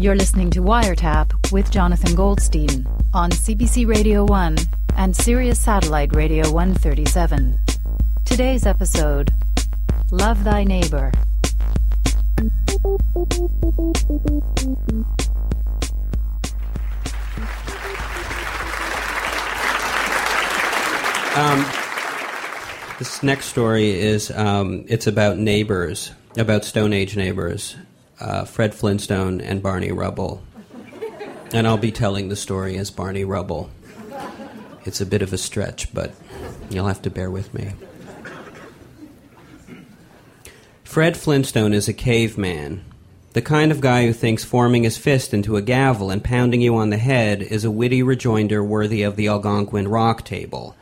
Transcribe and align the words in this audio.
You're 0.00 0.14
listening 0.14 0.50
to 0.50 0.60
Wiretap 0.60 1.50
with 1.50 1.72
Jonathan 1.72 2.14
Goldstein 2.14 2.86
on 3.12 3.30
CBC 3.30 3.84
Radio 3.84 4.24
1 4.24 4.56
and 4.96 5.16
Sirius 5.16 5.58
Satellite 5.58 6.14
Radio 6.14 6.48
137. 6.52 7.58
Today's 8.24 8.64
episode 8.64 9.32
Love 10.12 10.44
Thy 10.44 10.62
Neighbor. 10.62 11.10
Um, 21.34 21.66
this 23.00 23.24
next 23.24 23.46
story 23.46 23.98
is 23.98 24.30
um, 24.30 24.84
it's 24.86 25.08
about 25.08 25.38
neighbors, 25.38 26.12
about 26.36 26.64
Stone 26.64 26.92
Age 26.92 27.16
neighbors, 27.16 27.74
uh, 28.20 28.44
Fred 28.44 28.74
Flintstone 28.74 29.40
and 29.40 29.62
Barney 29.62 29.92
Rubble, 29.92 30.42
and 31.52 31.66
I'll 31.66 31.76
be 31.76 31.92
telling 31.92 32.28
the 32.28 32.36
story 32.36 32.76
as 32.76 32.90
Barney 32.90 33.24
Rubble. 33.24 33.70
It's 34.84 35.00
a 35.00 35.06
bit 35.06 35.22
of 35.22 35.32
a 35.32 35.38
stretch, 35.38 35.92
but 35.92 36.14
you'll 36.70 36.86
have 36.86 37.02
to 37.02 37.10
bear 37.10 37.30
with 37.30 37.52
me. 37.52 37.72
Fred 40.84 41.16
Flintstone 41.16 41.74
is 41.74 41.86
a 41.86 41.92
caveman, 41.92 42.84
the 43.34 43.42
kind 43.42 43.70
of 43.70 43.80
guy 43.80 44.06
who 44.06 44.12
thinks 44.12 44.42
forming 44.42 44.84
his 44.84 44.96
fist 44.96 45.34
into 45.34 45.56
a 45.56 45.62
gavel 45.62 46.10
and 46.10 46.24
pounding 46.24 46.60
you 46.60 46.74
on 46.76 46.90
the 46.90 46.96
head 46.96 47.42
is 47.42 47.64
a 47.64 47.70
witty 47.70 48.02
rejoinder 48.02 48.64
worthy 48.64 49.02
of 49.02 49.16
the 49.16 49.28
Algonquin 49.28 49.86
rock 49.86 50.24
table 50.24 50.74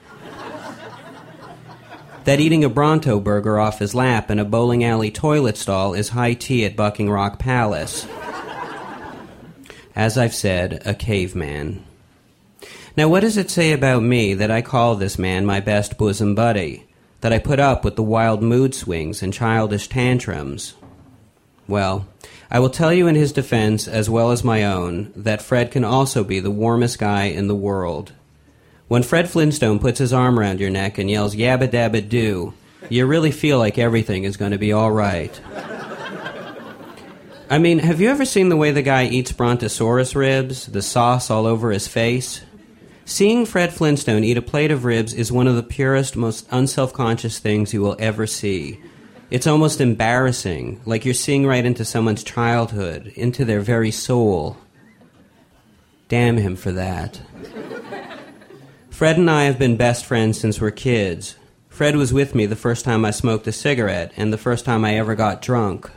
that 2.27 2.41
eating 2.41 2.65
a 2.65 2.69
Bronto 2.69 3.21
burger 3.21 3.57
off 3.57 3.79
his 3.79 3.95
lap 3.95 4.33
in 4.33 4.41
a 4.41 4.45
bowling 4.45 4.83
alley 4.83 5.13
toilet 5.13 5.57
stall 5.57 5.95
is 5.95 6.09
high 6.09 6.35
tea 6.35 6.65
at 6.65 6.75
Bucking 6.75 7.09
Rock 7.09 7.39
Palace. 7.39 8.05
As 9.95 10.19
I've 10.19 10.35
said, 10.35 10.83
a 10.85 10.93
caveman. 10.93 11.85
Now, 12.97 13.09
what 13.09 13.21
does 13.21 13.37
it 13.37 13.49
say 13.49 13.71
about 13.71 14.03
me 14.03 14.35
that 14.35 14.51
I 14.51 14.61
call 14.61 14.97
this 14.97 15.21
man 15.21 15.47
my 15.47 15.61
best 15.61 15.97
bosom 15.97 16.35
buddy? 16.35 16.89
That 17.21 17.33
I 17.33 17.39
put 17.39 17.61
up 17.61 17.85
with 17.85 17.95
the 17.95 18.03
wild 18.03 18.43
mood 18.43 18.75
swings 18.75 19.23
and 19.23 19.33
childish 19.33 19.89
tantrums? 19.89 20.75
Well, 21.69 22.09
I 22.51 22.59
will 22.59 22.71
tell 22.71 22.93
you 22.93 23.07
in 23.07 23.15
his 23.15 23.33
defense, 23.33 23.87
as 23.87 24.11
well 24.11 24.33
as 24.33 24.43
my 24.43 24.65
own, 24.65 25.13
that 25.15 25.43
Fred 25.43 25.71
can 25.71 25.85
also 25.85 26.25
be 26.25 26.41
the 26.41 26.51
warmest 26.51 26.99
guy 26.99 27.25
in 27.25 27.47
the 27.47 27.55
world. 27.55 28.13
When 28.89 29.03
Fred 29.03 29.29
Flintstone 29.29 29.81
puts 29.81 29.99
his 29.99 30.13
arm 30.13 30.39
around 30.39 30.61
your 30.61 30.71
neck 30.71 30.99
and 30.99 31.11
yells 31.11 31.35
yabba 31.35 31.69
dabba 31.69 32.09
doo, 32.09 32.55
you 32.89 33.05
really 33.07 33.33
feel 33.33 33.59
like 33.59 33.79
everything 33.79 34.23
is 34.23 34.37
going 34.37 34.53
to 34.53 34.59
be 34.59 34.73
all 34.73 34.93
right. 34.93 35.41
I 37.51 37.59
mean, 37.59 37.81
have 37.81 38.01
you 38.01 38.09
ever 38.11 38.25
seen 38.25 38.49
the 38.49 38.57
way 38.57 38.71
the 38.71 38.83
guy 38.83 39.07
eats 39.07 39.33
brontosaurus 39.33 40.15
ribs, 40.15 40.67
the 40.67 40.83
sauce 40.83 41.31
all 41.31 41.47
over 41.47 41.73
his 41.73 41.89
face? 41.89 42.43
Seeing 43.05 43.45
Fred 43.47 43.73
Flintstone 43.73 44.25
eat 44.25 44.37
a 44.37 44.43
plate 44.43 44.71
of 44.71 44.85
ribs 44.85 45.15
is 45.15 45.31
one 45.31 45.47
of 45.47 45.57
the 45.57 45.63
purest, 45.63 46.17
most 46.17 46.47
unself 46.51 46.93
conscious 46.93 47.39
things 47.39 47.73
you 47.73 47.81
will 47.81 47.97
ever 47.99 48.27
see. 48.27 48.81
It's 49.31 49.47
almost 49.49 49.81
embarrassing, 49.81 50.81
like 50.85 51.05
you're 51.05 51.15
seeing 51.15 51.47
right 51.47 51.65
into 51.65 51.85
someone's 51.85 52.23
childhood, 52.23 53.13
into 53.17 53.45
their 53.45 53.61
very 53.61 53.91
soul. 53.91 54.57
Damn 56.09 56.37
him 56.37 56.55
for 56.55 56.71
that. 56.73 57.21
Fred 58.97 59.19
and 59.19 59.31
I 59.31 59.45
have 59.45 59.59
been 59.59 59.77
best 59.77 60.07
friends 60.07 60.41
since 60.41 60.59
we're 60.59 60.71
kids. 60.71 61.37
Fred 61.69 61.97
was 61.97 62.15
with 62.15 62.35
me 62.35 62.47
the 62.47 62.57
first 62.57 62.83
time 62.83 63.05
I 63.05 63.11
smoked 63.11 63.47
a 63.47 63.53
cigarette 63.53 64.11
and 64.17 64.33
the 64.33 64.39
first 64.39 64.65
time 64.65 64.87
I 64.87 64.97
ever 64.97 65.15
got 65.15 65.43
drunk. 65.43 65.91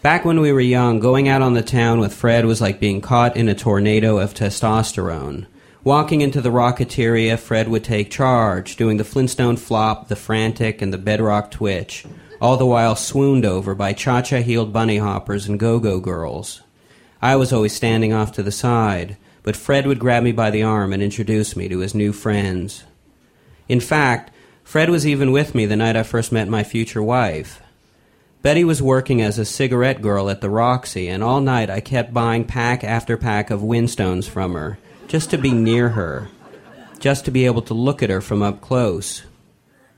Back 0.00 0.24
when 0.24 0.40
we 0.40 0.52
were 0.52 0.60
young, 0.62 1.00
going 1.00 1.28
out 1.28 1.42
on 1.42 1.52
the 1.52 1.60
town 1.60 2.00
with 2.00 2.14
Fred 2.14 2.46
was 2.46 2.62
like 2.62 2.80
being 2.80 3.02
caught 3.02 3.36
in 3.36 3.46
a 3.46 3.54
tornado 3.54 4.16
of 4.16 4.32
testosterone. 4.32 5.44
Walking 5.84 6.22
into 6.22 6.40
the 6.40 6.48
Rocketeria, 6.48 7.38
Fred 7.38 7.68
would 7.68 7.84
take 7.84 8.10
charge, 8.10 8.76
doing 8.76 8.96
the 8.96 9.04
Flintstone 9.04 9.58
flop, 9.58 10.08
the 10.08 10.16
frantic, 10.16 10.80
and 10.80 10.94
the 10.94 10.98
bedrock 10.98 11.50
twitch, 11.50 12.06
all 12.40 12.56
the 12.56 12.64
while 12.64 12.96
swooned 12.96 13.44
over 13.44 13.74
by 13.74 13.92
cha 13.92 14.22
cha 14.22 14.38
heeled 14.38 14.72
bunny 14.72 14.96
hoppers 14.96 15.46
and 15.46 15.60
go 15.60 15.78
go 15.78 16.00
girls. 16.00 16.62
I 17.20 17.36
was 17.36 17.52
always 17.52 17.74
standing 17.74 18.14
off 18.14 18.32
to 18.32 18.42
the 18.42 18.50
side, 18.50 19.18
but 19.42 19.56
Fred 19.56 19.86
would 19.86 19.98
grab 19.98 20.22
me 20.22 20.32
by 20.32 20.50
the 20.50 20.62
arm 20.62 20.92
and 20.92 21.02
introduce 21.02 21.56
me 21.56 21.68
to 21.68 21.80
his 21.80 21.94
new 21.94 22.12
friends. 22.12 22.84
In 23.68 23.80
fact, 23.80 24.30
Fred 24.62 24.90
was 24.90 25.06
even 25.06 25.32
with 25.32 25.54
me 25.54 25.66
the 25.66 25.76
night 25.76 25.96
I 25.96 26.02
first 26.02 26.32
met 26.32 26.48
my 26.48 26.62
future 26.62 27.02
wife. 27.02 27.60
Betty 28.42 28.64
was 28.64 28.82
working 28.82 29.20
as 29.20 29.38
a 29.38 29.44
cigarette 29.44 30.02
girl 30.02 30.28
at 30.28 30.40
the 30.40 30.50
Roxy, 30.50 31.08
and 31.08 31.22
all 31.22 31.40
night 31.40 31.70
I 31.70 31.80
kept 31.80 32.14
buying 32.14 32.44
pack 32.44 32.82
after 32.82 33.16
pack 33.16 33.50
of 33.50 33.62
Winstones 33.62 34.26
from 34.28 34.54
her, 34.54 34.78
just 35.06 35.30
to 35.30 35.38
be 35.38 35.52
near 35.52 35.90
her, 35.90 36.28
just 36.98 37.24
to 37.24 37.30
be 37.30 37.46
able 37.46 37.62
to 37.62 37.74
look 37.74 38.02
at 38.02 38.10
her 38.10 38.20
from 38.20 38.42
up 38.42 38.60
close. 38.60 39.22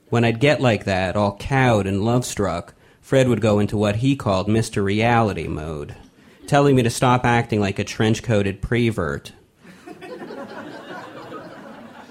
When 0.09 0.23
I'd 0.23 0.39
get 0.39 0.61
like 0.61 0.85
that, 0.85 1.15
all 1.15 1.37
cowed 1.37 1.87
and 1.87 2.05
love 2.05 2.25
struck, 2.25 2.75
Fred 3.01 3.27
would 3.27 3.41
go 3.41 3.59
into 3.59 3.77
what 3.77 3.97
he 3.97 4.15
called 4.15 4.47
Mr. 4.47 4.83
Reality 4.83 5.47
mode 5.47 5.95
telling 6.47 6.75
me 6.75 6.83
to 6.83 6.89
stop 6.89 7.25
acting 7.25 7.59
like 7.59 7.79
a 7.79 7.83
trench 7.83 8.23
coated 8.23 8.61
prevert. 8.61 9.31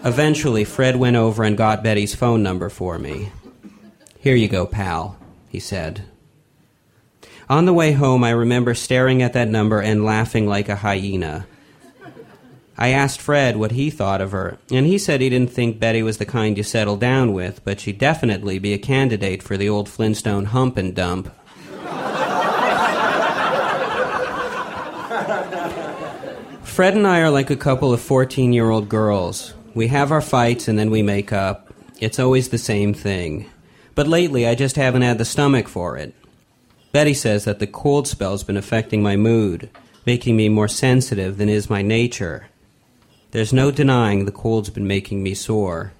Eventually, 0.05 0.65
Fred 0.65 0.97
went 0.97 1.17
over 1.17 1.45
and 1.45 1.56
got 1.56 1.83
Betty's 1.83 2.15
phone 2.15 2.43
number 2.43 2.69
for 2.69 2.99
me. 2.99 3.33
Here 4.19 4.37
you 4.37 4.49
go, 4.49 4.67
pal, 4.67 5.17
he 5.49 5.59
said. 5.59 6.05
On 7.49 7.65
the 7.65 7.73
way 7.73 7.93
home, 7.93 8.25
I 8.25 8.31
remember 8.31 8.75
staring 8.75 9.23
at 9.23 9.33
that 9.33 9.49
number 9.49 9.81
and 9.81 10.05
laughing 10.05 10.47
like 10.47 10.69
a 10.69 10.77
hyena. 10.77 11.47
I 12.77 12.89
asked 12.89 13.21
Fred 13.21 13.56
what 13.56 13.73
he 13.73 13.89
thought 13.89 14.21
of 14.21 14.33
her, 14.33 14.59
and 14.71 14.84
he 14.84 14.99
said 14.99 15.21
he 15.21 15.31
didn't 15.31 15.53
think 15.53 15.78
Betty 15.78 16.03
was 16.03 16.19
the 16.19 16.27
kind 16.27 16.56
you 16.56 16.65
settle 16.65 16.97
down 16.97 17.33
with, 17.33 17.65
but 17.65 17.81
she'd 17.81 17.99
definitely 17.99 18.59
be 18.59 18.73
a 18.73 18.78
candidate 18.78 19.43
for 19.43 19.56
the 19.56 19.69
old 19.69 19.89
Flintstone 19.89 20.47
hump 20.47 20.77
and 20.77 20.94
dump. 20.94 21.33
Fred 26.75 26.97
and 26.97 27.07
I 27.07 27.21
are 27.21 27.31
like 27.31 27.51
a 27.51 27.57
couple 27.57 27.93
of 27.93 28.01
14 28.01 28.53
year 28.53 28.69
old 28.69 28.89
girls. 28.89 29.55
We 29.77 29.87
have 29.87 30.11
our 30.11 30.21
fights 30.21 30.67
and 30.67 30.77
then 30.77 30.91
we 30.91 31.05
make 31.05 31.33
up. 31.33 31.73
It's 32.01 32.19
always 32.19 32.49
the 32.49 32.59
same 32.59 32.93
thing. 32.93 33.49
But 33.95 34.09
lately, 34.09 34.45
I 34.45 34.57
just 34.57 34.75
haven't 34.75 35.03
had 35.03 35.19
the 35.19 35.25
stomach 35.25 35.69
for 35.69 35.97
it. 35.97 36.17
Betty 36.91 37.15
says 37.15 37.45
that 37.45 37.61
the 37.61 37.69
cold 37.69 38.09
spell's 38.09 38.43
been 38.43 38.57
affecting 38.57 39.05
my 39.05 39.15
mood, 39.15 39.71
making 40.05 40.37
me 40.37 40.49
more 40.49 40.67
sensitive 40.67 41.37
than 41.37 41.49
is 41.49 41.71
my 41.71 41.81
nature. 41.81 42.49
There's 43.31 43.53
no 43.53 43.71
denying 43.71 44.25
the 44.25 44.33
cold's 44.33 44.71
been 44.71 44.89
making 44.89 45.23
me 45.23 45.35
sore. 45.35 45.93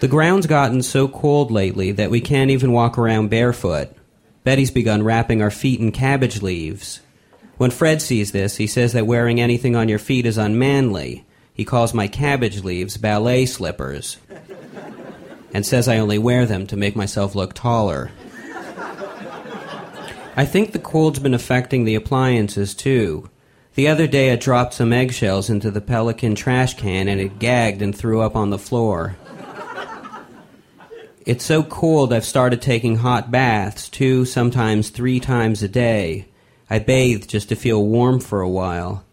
The 0.00 0.08
ground's 0.08 0.48
gotten 0.48 0.82
so 0.82 1.06
cold 1.06 1.52
lately 1.52 1.92
that 1.92 2.10
we 2.10 2.20
can't 2.20 2.50
even 2.50 2.72
walk 2.72 2.98
around 2.98 3.30
barefoot. 3.30 3.88
Betty's 4.42 4.72
begun 4.72 5.04
wrapping 5.04 5.42
our 5.42 5.52
feet 5.52 5.78
in 5.78 5.92
cabbage 5.92 6.42
leaves. 6.42 7.02
When 7.56 7.70
Fred 7.70 8.02
sees 8.02 8.32
this, 8.32 8.56
he 8.56 8.66
says 8.66 8.92
that 8.92 9.06
wearing 9.06 9.40
anything 9.40 9.76
on 9.76 9.88
your 9.88 9.98
feet 9.98 10.26
is 10.26 10.36
unmanly. 10.36 11.24
He 11.54 11.64
calls 11.64 11.94
my 11.94 12.06
cabbage 12.06 12.62
leaves 12.62 12.98
ballet 12.98 13.46
slippers 13.46 14.18
and 15.54 15.64
says 15.64 15.88
I 15.88 15.98
only 15.98 16.18
wear 16.18 16.44
them 16.44 16.66
to 16.66 16.76
make 16.76 16.94
myself 16.94 17.34
look 17.34 17.54
taller. 17.54 18.10
I 20.36 20.44
think 20.44 20.72
the 20.72 20.78
cold's 20.78 21.18
been 21.18 21.32
affecting 21.32 21.84
the 21.84 21.94
appliances 21.94 22.74
too. 22.74 23.30
The 23.74 23.88
other 23.88 24.06
day 24.06 24.30
I 24.32 24.36
dropped 24.36 24.74
some 24.74 24.92
eggshells 24.92 25.48
into 25.48 25.70
the 25.70 25.80
Pelican 25.80 26.34
trash 26.34 26.74
can 26.74 27.08
and 27.08 27.18
it 27.18 27.38
gagged 27.38 27.80
and 27.80 27.96
threw 27.96 28.20
up 28.20 28.36
on 28.36 28.50
the 28.50 28.58
floor. 28.58 29.16
It's 31.24 31.44
so 31.44 31.62
cold 31.62 32.12
I've 32.12 32.24
started 32.26 32.60
taking 32.60 32.96
hot 32.96 33.30
baths 33.30 33.88
two, 33.88 34.26
sometimes 34.26 34.90
three 34.90 35.20
times 35.20 35.62
a 35.62 35.68
day. 35.68 36.26
I 36.68 36.78
bathe 36.80 37.26
just 37.26 37.48
to 37.50 37.56
feel 37.56 37.84
warm 37.84 38.20
for 38.20 38.40
a 38.40 38.48
while. 38.48 39.04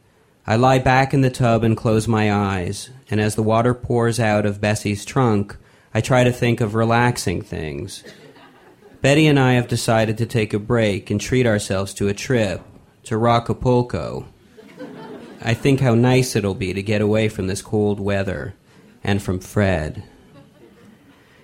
I 0.45 0.55
lie 0.55 0.79
back 0.79 1.13
in 1.13 1.21
the 1.21 1.29
tub 1.29 1.63
and 1.63 1.77
close 1.77 2.07
my 2.07 2.33
eyes, 2.33 2.89
and 3.09 3.21
as 3.21 3.35
the 3.35 3.44
water 3.44 3.73
pours 3.73 4.19
out 4.19 4.45
of 4.45 4.59
Bessie's 4.59 5.05
trunk, 5.05 5.55
I 5.94 6.01
try 6.01 6.23
to 6.23 6.31
think 6.31 6.61
of 6.61 6.75
relaxing 6.75 7.41
things. 7.41 8.03
Betty 9.01 9.27
and 9.27 9.39
I 9.39 9.53
have 9.53 9.67
decided 9.67 10.17
to 10.17 10.25
take 10.25 10.53
a 10.53 10.59
break 10.59 11.11
and 11.11 11.21
treat 11.21 11.45
ourselves 11.45 11.94
to 11.95 12.07
a 12.07 12.13
trip 12.13 12.61
to 13.03 13.15
Rockapulco. 13.15 14.25
I 15.41 15.53
think 15.53 15.81
how 15.81 15.94
nice 15.94 16.35
it'll 16.35 16.55
be 16.55 16.73
to 16.73 16.81
get 16.81 17.01
away 17.01 17.29
from 17.29 17.47
this 17.47 17.61
cold 17.61 18.00
weather 18.00 18.55
and 19.03 19.21
from 19.21 19.39
Fred. 19.39 20.03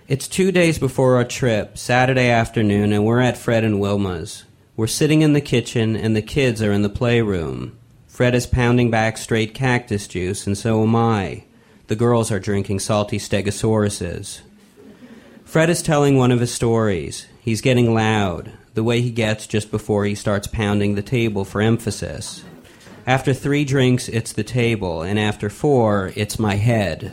It's 0.07 0.27
two 0.27 0.51
days 0.51 0.79
before 0.79 1.17
our 1.17 1.25
trip, 1.25 1.77
Saturday 1.77 2.29
afternoon, 2.29 2.93
and 2.93 3.05
we're 3.05 3.19
at 3.19 3.37
Fred 3.37 3.63
and 3.63 3.75
Wilma's. 3.75 4.45
We're 4.79 4.87
sitting 4.87 5.23
in 5.23 5.33
the 5.33 5.41
kitchen, 5.41 5.97
and 5.97 6.15
the 6.15 6.21
kids 6.21 6.61
are 6.61 6.71
in 6.71 6.83
the 6.83 6.89
playroom. 6.89 7.77
Fred 8.07 8.33
is 8.33 8.47
pounding 8.47 8.89
back 8.89 9.17
straight 9.17 9.53
cactus 9.53 10.07
juice, 10.07 10.47
and 10.47 10.57
so 10.57 10.81
am 10.83 10.95
I. 10.95 11.43
The 11.87 11.97
girls 11.97 12.31
are 12.31 12.39
drinking 12.39 12.79
salty 12.79 13.17
stegosauruses. 13.17 14.39
Fred 15.43 15.69
is 15.69 15.81
telling 15.81 16.15
one 16.15 16.31
of 16.31 16.39
his 16.39 16.53
stories. 16.53 17.27
He's 17.41 17.59
getting 17.59 17.93
loud, 17.93 18.53
the 18.73 18.85
way 18.85 19.01
he 19.01 19.11
gets 19.11 19.47
just 19.47 19.69
before 19.69 20.05
he 20.05 20.15
starts 20.15 20.47
pounding 20.47 20.95
the 20.95 21.01
table 21.01 21.43
for 21.43 21.59
emphasis. 21.59 22.45
After 23.05 23.33
three 23.33 23.65
drinks, 23.65 24.07
it's 24.07 24.31
the 24.31 24.45
table, 24.45 25.01
and 25.01 25.19
after 25.19 25.49
four, 25.49 26.13
it's 26.15 26.39
my 26.39 26.55
head. 26.55 27.11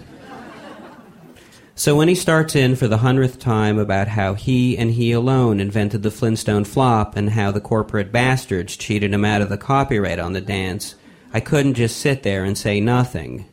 So 1.78 1.94
when 1.94 2.08
he 2.08 2.14
starts 2.14 2.56
in 2.56 2.74
for 2.74 2.88
the 2.88 2.96
hundredth 2.96 3.38
time 3.38 3.78
about 3.78 4.08
how 4.08 4.32
he 4.32 4.78
and 4.78 4.90
he 4.90 5.12
alone 5.12 5.60
invented 5.60 6.02
the 6.02 6.10
Flintstone 6.10 6.64
flop 6.64 7.16
and 7.16 7.28
how 7.28 7.50
the 7.50 7.60
corporate 7.60 8.10
bastards 8.10 8.78
cheated 8.78 9.12
him 9.12 9.26
out 9.26 9.42
of 9.42 9.50
the 9.50 9.58
copyright 9.58 10.18
on 10.18 10.32
the 10.32 10.40
dance, 10.40 10.94
I 11.34 11.40
couldn't 11.40 11.74
just 11.74 11.98
sit 11.98 12.22
there 12.22 12.44
and 12.44 12.56
say 12.56 12.80
nothing. 12.80 13.44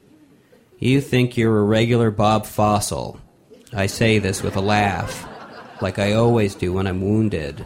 You 0.79 1.01
think 1.01 1.35
you're 1.35 1.59
a 1.59 1.63
regular 1.63 2.11
Bob 2.11 2.45
Fossil. 2.45 3.19
I 3.73 3.87
say 3.87 4.19
this 4.19 4.41
with 4.41 4.55
a 4.55 4.61
laugh, 4.61 5.27
like 5.81 5.99
I 5.99 6.13
always 6.13 6.55
do 6.55 6.71
when 6.71 6.87
I'm 6.87 7.01
wounded. 7.01 7.65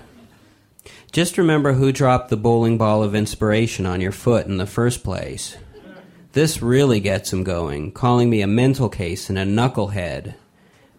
Just 1.12 1.38
remember 1.38 1.74
who 1.74 1.92
dropped 1.92 2.30
the 2.30 2.36
bowling 2.36 2.80
ball 2.80 3.04
of 3.04 3.14
inspiration 3.14 3.86
on 3.86 4.02
your 4.02 4.12
foot 4.12 4.48
in 4.48 4.58
the 4.58 4.66
first 4.66 5.04
place. 5.04 5.56
This 6.34 6.64
really 6.64 7.00
gets 7.00 7.32
him 7.32 7.44
going, 7.44 7.92
calling 7.92 8.28
me 8.28 8.42
a 8.42 8.48
mental 8.48 8.90
case 8.90 9.30
and 9.30 9.38
a 9.38 9.46
knucklehead. 9.46 10.34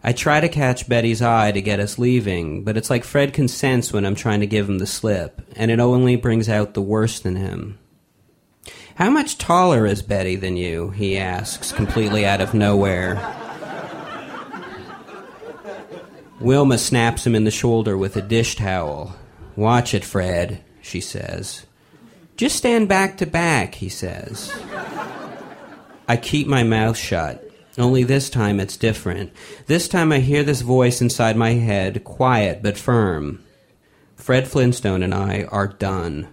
I 0.03 0.13
try 0.13 0.39
to 0.39 0.47
catch 0.47 0.87
Betty's 0.87 1.21
eye 1.21 1.51
to 1.51 1.61
get 1.61 1.79
us 1.79 1.99
leaving, 1.99 2.63
but 2.63 2.77
it's 2.77 2.89
like 2.89 3.03
Fred 3.03 3.33
consents 3.33 3.91
when 3.91 4.05
I'm 4.05 4.15
trying 4.15 4.39
to 4.39 4.47
give 4.47 4.69
him 4.69 4.77
the 4.79 4.87
slip, 4.87 5.41
and 5.55 5.69
it 5.69 5.79
only 5.79 6.15
brings 6.15 6.47
out 6.47 6.73
the 6.73 6.81
worst 6.81 7.25
in 7.25 7.35
him. 7.35 7.77
How 8.95 9.09
much 9.09 9.37
taller 9.37 9.85
is 9.85 10.01
Betty 10.01 10.35
than 10.35 10.57
you? 10.57 10.91
he 10.91 11.17
asks, 11.17 11.71
completely 11.71 12.25
out 12.25 12.41
of 12.41 12.53
nowhere. 12.53 13.15
Wilma 16.39 16.77
snaps 16.77 17.27
him 17.27 17.35
in 17.35 17.43
the 17.43 17.51
shoulder 17.51 17.97
with 17.97 18.15
a 18.15 18.21
dish 18.21 18.55
towel. 18.55 19.15
Watch 19.57 19.93
it, 19.93 20.05
Fred, 20.05 20.63
she 20.81 21.01
says. 21.01 21.65
Just 22.37 22.55
stand 22.55 22.87
back 22.87 23.17
to 23.17 23.25
back, 23.25 23.75
he 23.75 23.89
says. 23.89 24.49
I 26.07 26.15
keep 26.15 26.47
my 26.47 26.63
mouth 26.63 26.95
shut. 26.95 27.48
Only 27.79 28.03
this 28.03 28.29
time 28.29 28.59
it's 28.59 28.75
different. 28.75 29.31
This 29.67 29.87
time 29.87 30.11
I 30.11 30.19
hear 30.19 30.43
this 30.43 30.59
voice 30.59 31.01
inside 31.01 31.37
my 31.37 31.51
head, 31.51 32.03
quiet 32.03 32.61
but 32.61 32.77
firm. 32.77 33.41
Fred 34.17 34.49
Flintstone 34.49 35.01
and 35.01 35.13
I 35.13 35.43
are 35.45 35.67
done. 35.67 36.27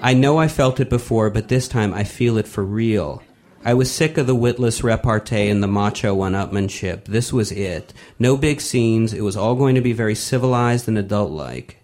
I 0.00 0.14
know 0.14 0.38
I 0.38 0.46
felt 0.46 0.78
it 0.78 0.88
before, 0.88 1.28
but 1.28 1.48
this 1.48 1.66
time 1.66 1.92
I 1.92 2.04
feel 2.04 2.38
it 2.38 2.46
for 2.46 2.64
real. 2.64 3.20
I 3.64 3.74
was 3.74 3.90
sick 3.90 4.16
of 4.16 4.26
the 4.28 4.34
witless 4.34 4.82
repartee 4.82 5.50
and 5.50 5.62
the 5.62 5.66
macho 5.66 6.14
one 6.14 6.32
upmanship. 6.32 7.04
This 7.04 7.32
was 7.32 7.52
it. 7.52 7.92
No 8.18 8.36
big 8.36 8.60
scenes. 8.60 9.12
It 9.12 9.20
was 9.22 9.36
all 9.36 9.56
going 9.56 9.74
to 9.74 9.82
be 9.82 9.92
very 9.92 10.14
civilized 10.14 10.88
and 10.88 10.96
adult 10.96 11.32
like. 11.32 11.78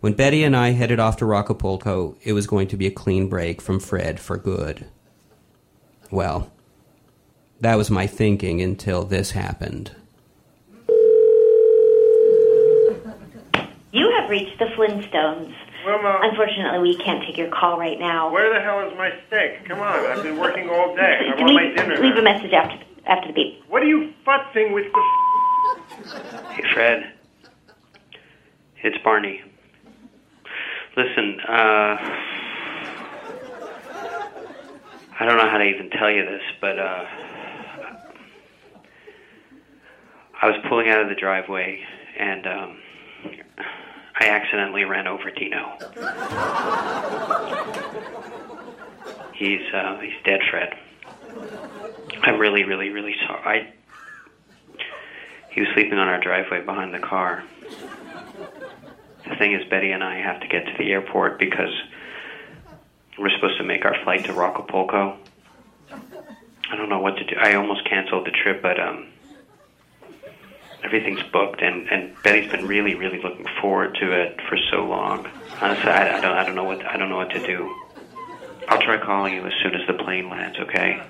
When 0.00 0.14
Betty 0.14 0.42
and 0.42 0.56
I 0.56 0.72
headed 0.72 0.98
off 0.98 1.16
to 1.18 1.24
Rockapulco, 1.24 2.16
it 2.22 2.32
was 2.32 2.48
going 2.48 2.66
to 2.68 2.76
be 2.76 2.88
a 2.88 2.90
clean 2.90 3.28
break 3.28 3.62
from 3.62 3.78
Fred 3.78 4.18
for 4.18 4.36
good. 4.36 4.84
Well, 6.10 6.51
that 7.62 7.76
was 7.76 7.90
my 7.90 8.06
thinking 8.06 8.60
until 8.60 9.04
this 9.04 9.30
happened. 9.32 9.92
You 13.92 14.10
have 14.18 14.30
reached 14.30 14.58
the 14.58 14.66
Flintstones. 14.76 15.54
Wilma, 15.84 16.20
Unfortunately, 16.22 16.78
we 16.78 16.96
can't 17.04 17.22
take 17.26 17.36
your 17.36 17.48
call 17.48 17.78
right 17.78 17.98
now. 17.98 18.30
where 18.32 18.52
the 18.54 18.60
hell 18.60 18.86
is 18.88 18.96
my 18.96 19.10
steak? 19.26 19.64
Come 19.68 19.80
on, 19.80 19.98
I've 20.06 20.22
been 20.22 20.38
working 20.38 20.68
all 20.70 20.94
day. 20.94 21.18
I 21.26 21.34
want 21.34 21.44
we 21.44 21.54
my 21.54 21.74
dinner. 21.74 21.96
leave 22.00 22.16
a 22.16 22.22
message 22.22 22.52
after 22.52 22.78
after 23.06 23.26
the 23.28 23.34
beep? 23.34 23.62
What 23.68 23.82
are 23.82 23.86
you 23.86 24.12
futzing 24.24 24.72
with 24.74 24.86
the? 24.92 26.52
Hey, 26.52 26.62
Fred. 26.72 27.12
It's 28.84 28.96
Barney. 29.02 29.42
Listen, 30.96 31.40
uh. 31.48 31.96
I 35.18 35.24
don't 35.26 35.36
know 35.36 35.48
how 35.50 35.58
to 35.58 35.64
even 35.64 35.90
tell 35.90 36.10
you 36.10 36.24
this, 36.24 36.42
but, 36.60 36.78
uh. 36.78 37.04
I 40.42 40.46
was 40.46 40.56
pulling 40.68 40.88
out 40.90 41.00
of 41.00 41.08
the 41.08 41.14
driveway, 41.14 41.80
and, 42.18 42.46
um. 42.46 42.78
I 44.14 44.28
accidentally 44.28 44.84
ran 44.84 45.06
over 45.08 45.30
Dino. 45.30 45.78
He's, 49.34 49.62
uh, 49.72 49.98
he's 49.98 50.12
dead, 50.24 50.40
Fred. 50.50 50.74
I'm 52.22 52.38
really, 52.38 52.62
really, 52.62 52.90
really 52.90 53.16
sorry. 53.26 53.42
I, 53.44 53.72
he 55.50 55.60
was 55.62 55.70
sleeping 55.74 55.98
on 55.98 56.08
our 56.08 56.20
driveway 56.20 56.64
behind 56.64 56.94
the 56.94 57.00
car. 57.00 57.42
The 59.28 59.34
thing 59.36 59.54
is, 59.54 59.64
Betty 59.70 59.90
and 59.90 60.04
I 60.04 60.18
have 60.18 60.40
to 60.40 60.46
get 60.46 60.66
to 60.66 60.74
the 60.78 60.92
airport 60.92 61.38
because 61.40 61.72
we're 63.18 63.30
supposed 63.30 63.58
to 63.58 63.64
make 63.64 63.84
our 63.84 63.96
flight 64.04 64.24
to 64.26 64.32
Rockapulco. 64.32 65.16
I 65.90 66.76
don't 66.76 66.90
know 66.90 67.00
what 67.00 67.16
to 67.16 67.24
do. 67.24 67.34
I 67.40 67.54
almost 67.54 67.88
canceled 67.88 68.26
the 68.26 68.30
trip, 68.30 68.62
but 68.62 68.78
um, 68.78 69.08
everything's 70.84 71.22
booked, 71.32 71.62
and 71.62 71.88
and 71.88 72.14
Betty's 72.22 72.50
been 72.50 72.66
really, 72.66 72.94
really 72.94 73.20
looking 73.22 73.46
forward 73.60 73.96
to 74.00 74.12
it 74.12 74.40
for 74.48 74.56
so 74.70 74.84
long. 74.84 75.28
Honestly, 75.60 75.90
I, 75.90 76.18
I 76.18 76.20
don't, 76.20 76.36
I 76.36 76.44
don't 76.44 76.54
know 76.54 76.64
what, 76.64 76.84
I 76.84 76.96
don't 76.96 77.08
know 77.08 77.16
what 77.16 77.30
to 77.30 77.46
do. 77.46 77.74
I'll 78.68 78.80
try 78.80 78.98
calling 78.98 79.34
you 79.34 79.44
as 79.46 79.52
soon 79.62 79.74
as 79.74 79.86
the 79.86 79.94
plane 79.94 80.28
lands. 80.28 80.58
Okay? 80.58 81.02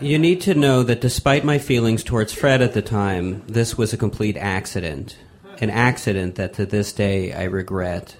You 0.00 0.18
need 0.18 0.40
to 0.42 0.54
know 0.54 0.82
that 0.82 1.00
despite 1.00 1.44
my 1.44 1.58
feelings 1.58 2.04
towards 2.04 2.32
Fred 2.32 2.60
at 2.60 2.74
the 2.74 2.82
time, 2.82 3.42
this 3.46 3.78
was 3.78 3.92
a 3.92 3.96
complete 3.96 4.36
accident. 4.36 5.16
An 5.60 5.70
accident 5.70 6.34
that 6.34 6.52
to 6.54 6.66
this 6.66 6.92
day 6.92 7.32
I 7.32 7.44
regret. 7.44 8.16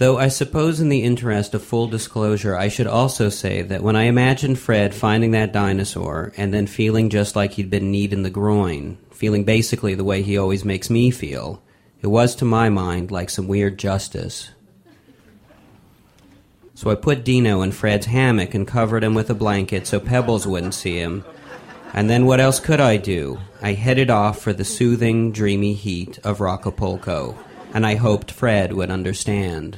Though 0.00 0.16
I 0.16 0.28
suppose, 0.28 0.80
in 0.80 0.88
the 0.88 1.02
interest 1.02 1.52
of 1.52 1.62
full 1.62 1.86
disclosure, 1.86 2.56
I 2.56 2.68
should 2.68 2.86
also 2.86 3.28
say 3.28 3.60
that 3.60 3.82
when 3.82 3.96
I 3.96 4.04
imagined 4.04 4.58
Fred 4.58 4.94
finding 4.94 5.32
that 5.32 5.52
dinosaur 5.52 6.32
and 6.38 6.54
then 6.54 6.66
feeling 6.66 7.10
just 7.10 7.36
like 7.36 7.52
he'd 7.52 7.68
been 7.68 7.90
kneed 7.90 8.14
in 8.14 8.22
the 8.22 8.30
groin, 8.30 8.96
feeling 9.10 9.44
basically 9.44 9.94
the 9.94 10.02
way 10.02 10.22
he 10.22 10.38
always 10.38 10.64
makes 10.64 10.88
me 10.88 11.10
feel, 11.10 11.62
it 12.00 12.06
was 12.06 12.34
to 12.36 12.46
my 12.46 12.70
mind 12.70 13.10
like 13.10 13.28
some 13.28 13.46
weird 13.46 13.78
justice. 13.78 14.48
So 16.72 16.90
I 16.90 16.94
put 16.94 17.22
Dino 17.22 17.60
in 17.60 17.70
Fred's 17.70 18.06
hammock 18.06 18.54
and 18.54 18.66
covered 18.66 19.04
him 19.04 19.12
with 19.12 19.28
a 19.28 19.34
blanket 19.34 19.86
so 19.86 20.00
Pebbles 20.00 20.46
wouldn't 20.46 20.72
see 20.72 20.96
him. 20.98 21.26
And 21.92 22.08
then 22.08 22.24
what 22.24 22.40
else 22.40 22.58
could 22.58 22.80
I 22.80 22.96
do? 22.96 23.38
I 23.60 23.74
headed 23.74 24.08
off 24.08 24.40
for 24.40 24.54
the 24.54 24.64
soothing, 24.64 25.30
dreamy 25.30 25.74
heat 25.74 26.18
of 26.24 26.38
Rockapulco, 26.38 27.36
and 27.74 27.84
I 27.84 27.96
hoped 27.96 28.30
Fred 28.30 28.72
would 28.72 28.90
understand. 28.90 29.76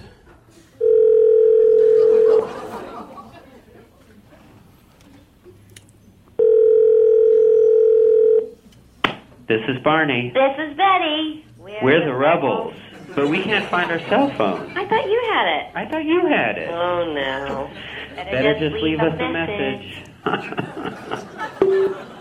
This 9.49 9.61
is 9.69 9.83
Barney. 9.83 10.31
This 10.33 10.57
is 10.59 10.77
Betty. 10.77 11.45
We're 11.59 12.05
the 12.05 12.15
Rubbles, 12.15 12.75
but 13.15 13.29
we 13.29 13.43
can't 13.43 13.69
find 13.69 13.91
our 13.91 13.99
cell 14.09 14.31
phone. 14.37 14.77
I 14.77 14.87
thought 14.89 15.05
you 15.07 15.23
had 15.33 15.47
it. 15.57 15.67
I 15.75 15.87
thought 15.91 16.05
you 16.05 16.27
had 16.27 16.59
it. 16.59 16.69
Oh 16.71 17.13
no. 17.13 17.71
Better 18.17 18.59
just 18.59 18.83
leave 18.83 19.01
us 19.01 19.15
a 19.19 19.33
message. 19.33 20.05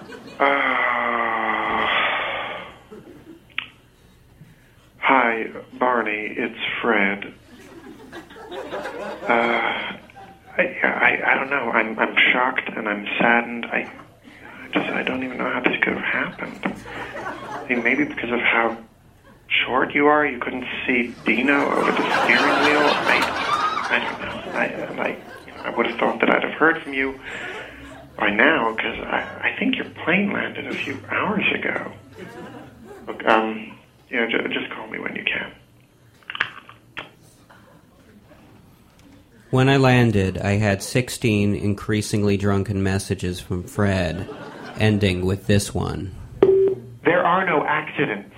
Hi, 5.00 5.48
Barney. 5.78 6.34
It's 6.38 6.60
Fred. 6.82 7.34
Uh, 8.51 9.98
I, 10.58 10.63
I, 10.84 11.22
I 11.25 11.36
don't 11.36 11.50
know. 11.50 11.70
I'm, 11.72 11.98
I'm 12.00 12.16
shocked 12.32 12.70
and 12.75 12.88
I'm 12.88 13.06
saddened. 13.20 13.66
I, 13.66 13.80
I 13.80 13.92
just, 14.74 14.90
I 14.90 15.04
don't 15.04 15.24
even 15.24 15.38
know 15.38 15.50
how 15.50 15.62
this 15.62 15.78
could 15.82 15.94
have 15.94 16.04
happened. 16.04 16.75
I 17.16 17.66
mean, 17.68 17.84
maybe 17.84 18.04
because 18.06 18.32
of 18.32 18.40
how 18.40 18.78
short 19.48 19.94
you 19.94 20.08
are, 20.08 20.25
you 20.25 20.40
couldn't 20.40 20.66
see 20.86 21.13
Dino 21.25 21.70
over 21.72 21.92
the 21.92 22.24
steering 22.24 22.60
wheel. 22.63 22.88
I, 22.88 23.88
I 23.90 24.00
don't 24.00 24.22
know. 24.22 25.01
I, 25.01 25.18
you 25.46 25.54
know, 25.54 25.62
I 25.63 25.70
would 25.70 25.88
have 25.88 26.00
thought 26.00 26.20
that 26.22 26.30
I'd 26.30 26.44
have 26.44 26.54
heard 26.54 26.82
from 26.82 26.94
you 26.94 27.20
by 28.18 28.30
now 28.30 28.75
because 28.75 29.00
I, 29.00 29.51
I 29.54 29.56
think 29.60 29.75
your 29.75 29.90
plane 30.04 30.32
landed 30.32 30.68
a 30.68 30.74
few 30.74 31.00
hours 31.10 31.46
ago. 31.54 31.92
Look, 33.08 33.25
um, 33.25 33.78
you 34.10 34.18
know, 34.18 34.28
j- 34.28 34.54
just 34.54 34.72
call 34.72 34.88
me 34.88 35.00
when 35.00 35.16
you 35.16 35.24
can. 35.24 35.51
When 39.50 39.68
I 39.68 39.78
landed, 39.78 40.38
I 40.38 40.51
had 40.51 40.82
16 40.82 41.56
increasingly 41.56 42.38
drunken 42.38 42.84
messages 42.84 43.42
from 43.42 43.63
Fred, 43.63 44.30
ending 44.82 45.26
with 45.26 45.46
this 45.46 45.74
one. 45.74 46.14
There 47.04 47.24
are 47.26 47.46
no 47.46 47.64
accidents. 47.64 48.36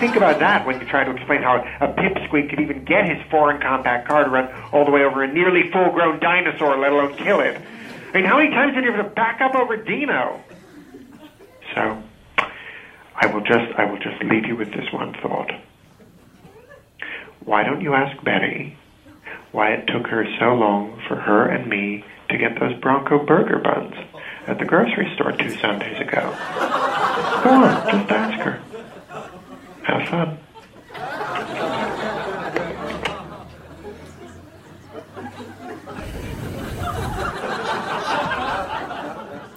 Think 0.00 0.16
about 0.16 0.40
that 0.40 0.66
when 0.66 0.80
you 0.80 0.86
try 0.86 1.04
to 1.04 1.10
explain 1.10 1.42
how 1.42 1.56
a 1.80 1.88
pipsqueak 1.92 2.48
could 2.48 2.60
even 2.60 2.84
get 2.84 3.06
his 3.06 3.22
foreign 3.30 3.60
compact 3.60 4.08
car 4.08 4.24
to 4.24 4.30
run 4.30 4.48
all 4.72 4.84
the 4.84 4.90
way 4.90 5.02
over 5.04 5.22
a 5.22 5.32
nearly 5.32 5.70
full-grown 5.70 6.18
dinosaur, 6.18 6.78
let 6.78 6.92
alone 6.92 7.14
kill 7.16 7.40
it. 7.40 7.60
I 8.08 8.16
mean, 8.16 8.24
how 8.24 8.38
many 8.38 8.50
times 8.50 8.74
did 8.74 8.84
you 8.84 8.92
have 8.92 9.04
to 9.04 9.10
back 9.10 9.40
up 9.42 9.54
over 9.54 9.76
Dino? 9.76 10.42
So, 11.74 12.02
I 13.14 13.26
will 13.26 13.42
just 13.42 13.74
I 13.76 13.84
will 13.84 13.98
just 13.98 14.22
leave 14.22 14.46
you 14.46 14.56
with 14.56 14.72
this 14.72 14.90
one 14.92 15.14
thought. 15.22 15.50
Why 17.44 17.64
don't 17.64 17.82
you 17.82 17.94
ask 17.94 18.22
Betty 18.24 18.76
why 19.52 19.72
it 19.72 19.86
took 19.86 20.06
her 20.06 20.24
so 20.38 20.54
long 20.54 21.02
for 21.06 21.16
her 21.16 21.48
and 21.48 21.68
me 21.68 22.04
to 22.30 22.38
get 22.38 22.58
those 22.58 22.78
Bronto 22.80 23.24
burger 23.24 23.58
buns 23.58 23.94
at 24.46 24.58
the 24.58 24.64
grocery 24.64 25.12
store 25.14 25.32
two 25.32 25.50
Sundays 25.56 26.00
ago? 26.00 26.34
Go 27.42 27.50
on, 27.50 27.90
just 27.90 28.10
ask 28.10 28.42
her. 28.42 28.60
Have 29.82 30.08
fun. 30.08 30.38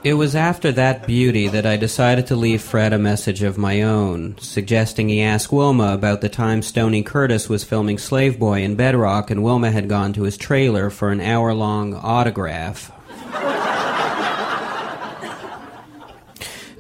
It 0.02 0.14
was 0.14 0.34
after 0.34 0.72
that 0.72 1.06
beauty 1.06 1.50
that 1.50 1.66
I 1.66 1.76
decided 1.76 2.26
to 2.28 2.36
leave 2.38 2.62
Fred 2.62 2.94
a 2.94 2.98
message 2.98 3.44
of 3.44 3.58
my 3.58 3.82
own, 3.82 4.38
suggesting 4.40 5.10
he 5.10 5.22
ask 5.22 5.52
Wilma 5.52 5.94
about 5.94 6.22
the 6.22 6.30
time 6.30 6.62
Stony 6.62 7.04
Curtis 7.04 7.50
was 7.50 7.66
filming 7.66 7.98
Slave 7.98 8.40
Boy 8.40 8.64
in 8.64 8.76
Bedrock 8.76 9.30
and 9.30 9.44
Wilma 9.44 9.72
had 9.72 9.90
gone 9.90 10.14
to 10.14 10.24
his 10.24 10.38
trailer 10.38 10.90
for 10.90 11.12
an 11.12 11.20
hour 11.20 11.54
long 11.54 11.94
autograph. 11.94 12.94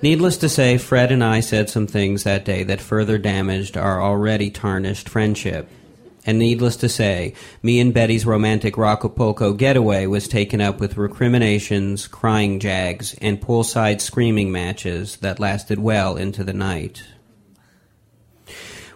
Needless 0.01 0.37
to 0.37 0.49
say, 0.49 0.77
Fred 0.77 1.11
and 1.11 1.21
I 1.21 1.41
said 1.41 1.69
some 1.69 1.85
things 1.85 2.23
that 2.23 2.45
day 2.45 2.63
that 2.63 2.79
further 2.79 3.17
damaged 3.17 3.75
our 3.75 4.01
already 4.01 4.49
tarnished 4.49 5.09
friendship. 5.09 5.69
And 6.25 6.39
needless 6.39 6.77
to 6.77 6.89
say, 6.89 7.33
me 7.61 7.81
and 7.81 7.93
Betty's 7.93 8.25
romantic 8.25 8.75
Rockapulco 8.75 9.57
getaway 9.57 10.05
was 10.05 10.27
taken 10.27 10.61
up 10.61 10.79
with 10.79 10.95
recriminations, 10.95 12.07
crying 12.07 12.59
jags, 12.59 13.13
and 13.15 13.41
poolside 13.41 13.99
screaming 13.99 14.51
matches 14.51 15.17
that 15.17 15.39
lasted 15.39 15.79
well 15.79 16.15
into 16.15 16.43
the 16.43 16.53
night. 16.53 17.03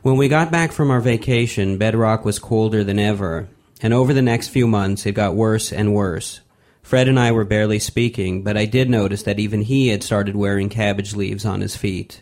When 0.03 0.15
we 0.15 0.27
got 0.27 0.51
back 0.51 0.71
from 0.71 0.91
our 0.91 1.01
vacation, 1.01 1.77
Bedrock 1.77 2.23
was 2.23 2.39
colder 2.39 2.83
than 2.83 2.99
ever, 2.99 3.49
and 3.81 3.93
over 3.93 4.13
the 4.13 4.21
next 4.21 4.49
few 4.49 4.67
months 4.67 5.05
it 5.05 5.13
got 5.13 5.35
worse 5.35 5.73
and 5.73 5.93
worse. 5.93 6.41
Fred 6.83 7.07
and 7.07 7.17
I 7.17 7.31
were 7.31 7.45
barely 7.45 7.79
speaking, 7.79 8.43
but 8.43 8.57
I 8.57 8.65
did 8.65 8.89
notice 8.89 9.23
that 9.23 9.39
even 9.39 9.63
he 9.63 9.87
had 9.87 10.03
started 10.03 10.35
wearing 10.35 10.69
cabbage 10.69 11.15
leaves 11.15 11.45
on 11.45 11.61
his 11.61 11.75
feet. 11.75 12.21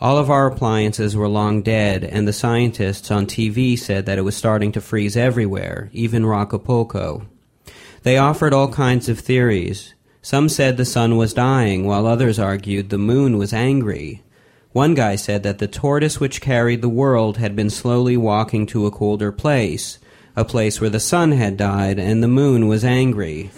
All 0.00 0.18
of 0.18 0.30
our 0.30 0.46
appliances 0.46 1.16
were 1.16 1.28
long 1.28 1.62
dead, 1.62 2.04
and 2.04 2.28
the 2.28 2.32
scientists 2.32 3.10
on 3.10 3.26
TV 3.26 3.78
said 3.78 4.04
that 4.06 4.18
it 4.18 4.22
was 4.22 4.36
starting 4.36 4.72
to 4.72 4.80
freeze 4.80 5.16
everywhere, 5.16 5.90
even 5.92 6.24
Rockapulco. 6.24 7.24
They 8.02 8.18
offered 8.18 8.52
all 8.52 8.68
kinds 8.68 9.08
of 9.08 9.20
theories. 9.20 9.94
Some 10.20 10.48
said 10.48 10.76
the 10.76 10.84
sun 10.84 11.16
was 11.16 11.34
dying, 11.34 11.86
while 11.86 12.06
others 12.06 12.38
argued 12.38 12.90
the 12.90 12.98
moon 12.98 13.38
was 13.38 13.52
angry. 13.52 14.22
One 14.72 14.94
guy 14.94 15.16
said 15.16 15.42
that 15.44 15.58
the 15.58 15.68
tortoise 15.68 16.18
which 16.20 16.40
carried 16.40 16.82
the 16.82 16.88
world 16.88 17.36
had 17.38 17.54
been 17.56 17.70
slowly 17.70 18.16
walking 18.16 18.66
to 18.66 18.86
a 18.86 18.90
colder 18.90 19.32
place, 19.32 19.98
a 20.34 20.44
place 20.44 20.80
where 20.80 20.90
the 20.90 21.00
sun 21.00 21.32
had 21.32 21.56
died 21.56 21.98
and 21.98 22.22
the 22.22 22.28
moon 22.28 22.68
was 22.68 22.84
angry. 22.84 23.50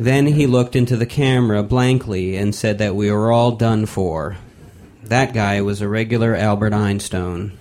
Then 0.00 0.26
he 0.26 0.46
looked 0.46 0.74
into 0.74 0.96
the 0.96 1.06
camera 1.06 1.62
blankly 1.62 2.36
and 2.36 2.54
said 2.54 2.78
that 2.78 2.96
we 2.96 3.10
were 3.10 3.30
all 3.30 3.52
done 3.52 3.86
for. 3.86 4.36
That 5.04 5.34
guy 5.34 5.60
was 5.60 5.80
a 5.80 5.88
regular 5.88 6.34
Albert 6.34 6.72
Einstein. 6.72 7.58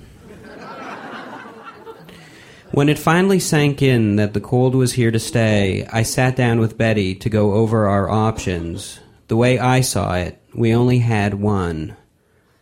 When 2.71 2.87
it 2.87 2.97
finally 2.97 3.39
sank 3.39 3.81
in 3.81 4.15
that 4.15 4.33
the 4.33 4.39
cold 4.39 4.75
was 4.75 4.93
here 4.93 5.11
to 5.11 5.19
stay, 5.19 5.85
I 5.91 6.03
sat 6.03 6.37
down 6.37 6.59
with 6.61 6.77
Betty 6.77 7.13
to 7.15 7.29
go 7.29 7.53
over 7.55 7.89
our 7.89 8.09
options. 8.09 9.01
The 9.27 9.35
way 9.35 9.59
I 9.59 9.81
saw 9.81 10.15
it, 10.15 10.41
we 10.55 10.73
only 10.73 10.99
had 10.99 11.33
one. 11.33 11.97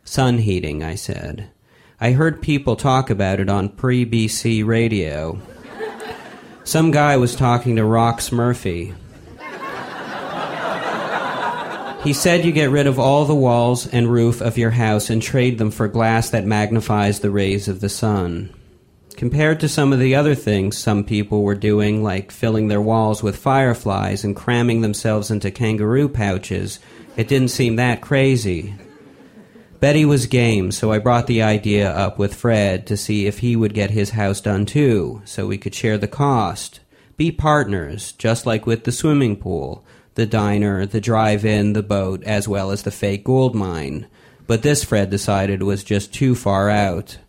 Sun 0.04 0.40
heating, 0.40 0.84
I 0.84 0.96
said. 0.96 1.52
I 2.02 2.12
heard 2.12 2.42
people 2.42 2.78
talk 2.78 3.10
about 3.10 3.42
it 3.42 3.50
on 3.50 3.70
pre 3.70 4.06
BC 4.06 4.66
radio. 4.66 5.40
Some 6.64 6.92
guy 6.92 7.18
was 7.18 7.36
talking 7.36 7.76
to 7.76 7.82
Rox 7.82 8.32
Murphy. 8.32 8.94
He 12.04 12.14
said 12.14 12.46
you 12.46 12.54
get 12.54 12.70
rid 12.70 12.88
of 12.88 12.98
all 12.98 13.26
the 13.26 13.36
walls 13.36 13.86
and 13.86 14.08
roof 14.08 14.40
of 14.40 14.58
your 14.58 14.72
house 14.72 15.10
and 15.10 15.22
trade 15.22 15.58
them 15.58 15.72
for 15.72 15.90
glass 15.90 16.30
that 16.30 16.46
magnifies 16.46 17.20
the 17.20 17.32
rays 17.32 17.68
of 17.68 17.82
the 17.82 17.90
sun. 17.90 18.54
Compared 19.18 19.60
to 19.60 19.68
some 19.68 19.92
of 19.92 20.00
the 20.00 20.16
other 20.16 20.36
things 20.36 20.78
some 20.78 21.04
people 21.04 21.44
were 21.44 21.56
doing, 21.56 22.02
like 22.02 22.32
filling 22.32 22.70
their 22.70 22.82
walls 22.82 23.22
with 23.22 23.36
fireflies 23.36 24.24
and 24.24 24.34
cramming 24.34 24.80
themselves 24.80 25.30
into 25.30 25.52
kangaroo 25.52 26.08
pouches, 26.08 26.80
it 27.18 27.28
didn't 27.28 27.50
seem 27.50 27.76
that 27.76 28.00
crazy. 28.00 28.74
Betty 29.80 30.04
was 30.04 30.26
game, 30.26 30.72
so 30.72 30.92
I 30.92 31.00
brought 31.00 31.28
the 31.28 31.42
idea 31.42 31.90
up 31.90 32.20
with 32.20 32.36
Fred 32.36 32.86
to 32.88 32.98
see 32.98 33.28
if 33.28 33.40
he 33.40 33.56
would 33.56 33.74
get 33.74 33.92
his 33.92 34.10
house 34.12 34.42
done 34.42 34.66
too, 34.66 35.22
so 35.24 35.48
we 35.48 35.58
could 35.58 35.74
share 35.74 35.98
the 35.98 36.08
cost. 36.08 36.82
Be 37.16 37.32
partners, 37.32 38.12
just 38.14 38.46
like 38.46 38.66
with 38.66 38.84
the 38.84 38.92
swimming 38.92 39.36
pool 39.38 39.86
the 40.16 40.26
diner, 40.26 40.86
the 40.86 41.00
drive 41.00 41.46
in, 41.46 41.72
the 41.72 41.82
boat, 41.84 42.22
as 42.24 42.46
well 42.46 42.72
as 42.72 42.84
the 42.84 42.92
fake 42.92 43.24
gold 43.24 43.56
mine. 43.56 44.06
But 44.48 44.64
this, 44.64 44.84
Fred 44.84 45.10
decided, 45.10 45.64
was 45.64 45.82
just 45.82 46.14
too 46.14 46.36
far 46.36 46.70
out. 46.70 47.20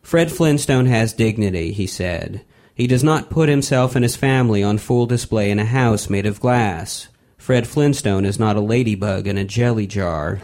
Fred 0.00 0.32
Flintstone 0.32 0.86
has 0.86 1.12
dignity, 1.12 1.72
he 1.72 1.86
said. 1.86 2.42
He 2.74 2.86
does 2.86 3.04
not 3.04 3.28
put 3.28 3.50
himself 3.50 3.94
and 3.94 4.02
his 4.02 4.16
family 4.16 4.62
on 4.62 4.78
full 4.78 5.04
display 5.04 5.50
in 5.50 5.58
a 5.58 5.66
house 5.66 6.08
made 6.08 6.24
of 6.24 6.40
glass. 6.40 7.08
Fred 7.36 7.66
Flintstone 7.66 8.24
is 8.24 8.38
not 8.38 8.56
a 8.56 8.60
ladybug 8.60 9.26
in 9.26 9.36
a 9.36 9.44
jelly 9.44 9.86
jar. 9.86 10.40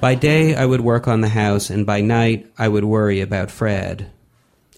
By 0.00 0.14
day, 0.14 0.54
I 0.54 0.66
would 0.66 0.80
work 0.80 1.08
on 1.08 1.20
the 1.20 1.28
house, 1.28 1.70
and 1.70 1.86
by 1.86 2.00
night, 2.00 2.50
I 2.58 2.68
would 2.68 2.84
worry 2.84 3.20
about 3.20 3.50
Fred. 3.50 4.10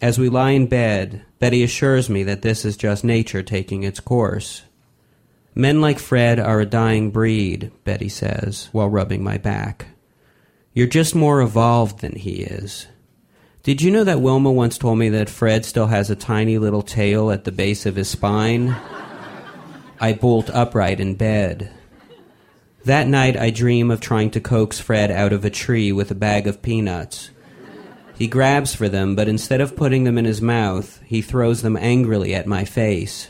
As 0.01 0.19
we 0.19 0.29
lie 0.29 0.51
in 0.51 0.67
bed, 0.67 1.23
Betty 1.39 1.63
assures 1.63 2.09
me 2.09 2.23
that 2.25 2.43
this 2.43 2.65
is 2.65 2.77
just 2.77 3.05
nature 3.05 3.43
taking 3.43 3.83
its 3.83 4.01
course. 4.01 4.63
Men 5.55 5.81
like 5.81 5.99
Fred 5.99 6.39
are 6.39 6.61
a 6.61 6.67
dying 6.67 7.11
breed, 7.11 7.73
Betty 7.85 8.09
says, 8.09 8.69
while 8.73 8.89
rubbing 8.89 9.25
my 9.25 9.39
back. 9.39 9.89
You're 10.73 10.87
just 10.87 11.15
more 11.15 11.41
evolved 11.41 12.01
than 12.01 12.15
he 12.15 12.43
is. 12.43 12.87
Did 13.65 13.83
you 13.83 13.91
know 13.91 14.05
that 14.05 14.21
Wilma 14.21 14.53
once 14.53 14.79
told 14.79 14.99
me 14.99 15.09
that 15.09 15.29
Fred 15.29 15.65
still 15.65 15.89
has 15.89 16.11
a 16.11 16.17
tiny 16.17 16.59
little 16.59 16.83
tail 16.83 17.31
at 17.31 17.45
the 17.45 17.53
base 17.53 17.87
of 17.87 17.97
his 17.97 18.09
spine? 18.09 18.77
I 20.01 20.13
bolt 20.13 20.49
upright 20.51 21.01
in 21.01 21.17
bed. 21.17 21.73
That 22.85 23.09
night 23.09 23.37
I 23.37 23.51
dream 23.51 23.91
of 23.91 24.01
trying 24.01 24.31
to 24.31 24.41
coax 24.41 24.79
Fred 24.81 25.11
out 25.11 25.33
of 25.33 25.45
a 25.45 25.51
tree 25.51 25.93
with 25.93 26.11
a 26.11 26.15
bag 26.15 26.47
of 26.47 26.63
peanuts. 26.63 27.31
He 28.17 28.27
grabs 28.27 28.75
for 28.75 28.89
them, 28.89 29.15
but 29.15 29.29
instead 29.29 29.61
of 29.61 29.77
putting 29.77 30.05
them 30.05 30.19
in 30.19 30.25
his 30.25 30.43
mouth, 30.43 31.01
he 31.05 31.23
throws 31.23 31.63
them 31.63 31.77
angrily 31.77 32.35
at 32.35 32.47
my 32.47 32.65
face. 32.65 33.29